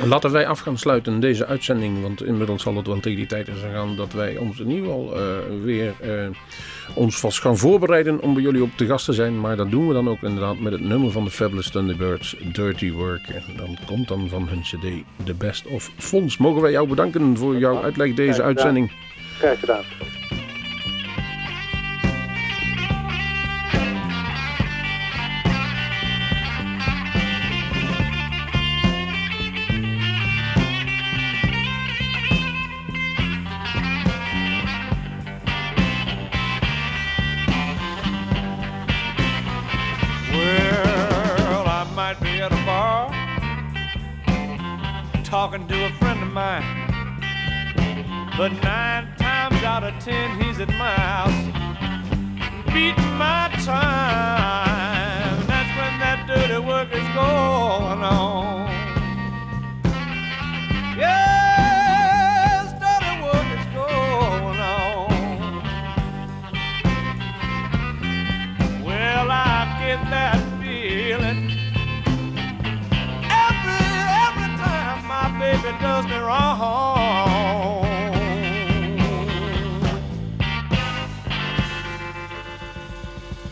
Laten 0.06 0.32
wij 0.32 0.46
af 0.46 0.60
gaan 0.60 0.78
sluiten 0.78 1.20
deze 1.20 1.46
uitzending, 1.46 2.02
want 2.02 2.24
inmiddels 2.24 2.62
zal 2.62 2.76
het 2.76 2.86
wel 2.86 3.00
tegen 3.00 3.18
die 3.18 3.26
tijd 3.26 3.48
zijn 3.54 3.72
gaan 3.72 3.96
dat 3.96 4.12
wij 4.12 4.36
ons 4.36 4.60
in 4.60 4.68
ieder 4.70 4.84
geval 4.84 5.16
eh, 5.16 5.22
weer 5.62 5.92
eh, 6.00 6.26
ons 6.94 7.18
vast 7.20 7.40
gaan 7.40 7.56
voorbereiden 7.56 8.20
om 8.20 8.34
bij 8.34 8.42
jullie 8.42 8.62
op 8.62 8.70
te 8.76 8.86
gast 8.86 9.04
te 9.04 9.12
zijn. 9.12 9.40
Maar 9.40 9.56
dat 9.56 9.70
doen 9.70 9.88
we 9.88 9.94
dan 9.94 10.08
ook 10.08 10.22
inderdaad 10.22 10.58
met 10.58 10.72
het 10.72 10.80
nummer 10.80 11.10
van 11.10 11.24
de 11.24 11.30
Fabulous 11.30 11.70
Thunderbirds, 11.70 12.36
Dirty 12.52 12.92
Work. 12.92 13.28
En 13.28 13.42
dan 13.56 13.78
komt 13.86 14.08
dan 14.08 14.28
van 14.28 14.48
hun 14.48 14.60
cd 14.60 15.04
The 15.24 15.34
Best 15.34 15.66
of 15.66 15.90
Fons. 15.98 16.36
Mogen 16.36 16.62
wij 16.62 16.70
jou 16.70 16.88
bedanken 16.88 17.36
voor 17.36 17.58
jouw 17.58 17.82
uitleg 17.82 18.14
deze 18.14 18.42
uitzending. 18.42 18.92
graag 19.38 19.60
gedaan. 19.60 19.84
But 48.40 48.52
nine 48.62 49.06
times 49.18 49.62
out 49.64 49.84
of 49.84 49.92
ten 50.02 50.40
he's 50.40 50.60
at 50.60 50.68
my 50.68 50.94
house 50.94 51.44
beating 52.72 53.18
my 53.18 53.50
time. 53.66 54.59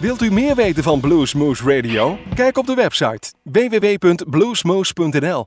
Wilt 0.09 0.23
u 0.23 0.31
meer 0.31 0.55
weten 0.55 0.83
van 0.83 1.01
Bluesmoose 1.01 1.77
Radio? 1.77 2.19
Kijk 2.35 2.59
op 2.59 2.67
de 2.67 2.75
website 2.75 3.33
www.bluesmoose.nl 3.43 5.47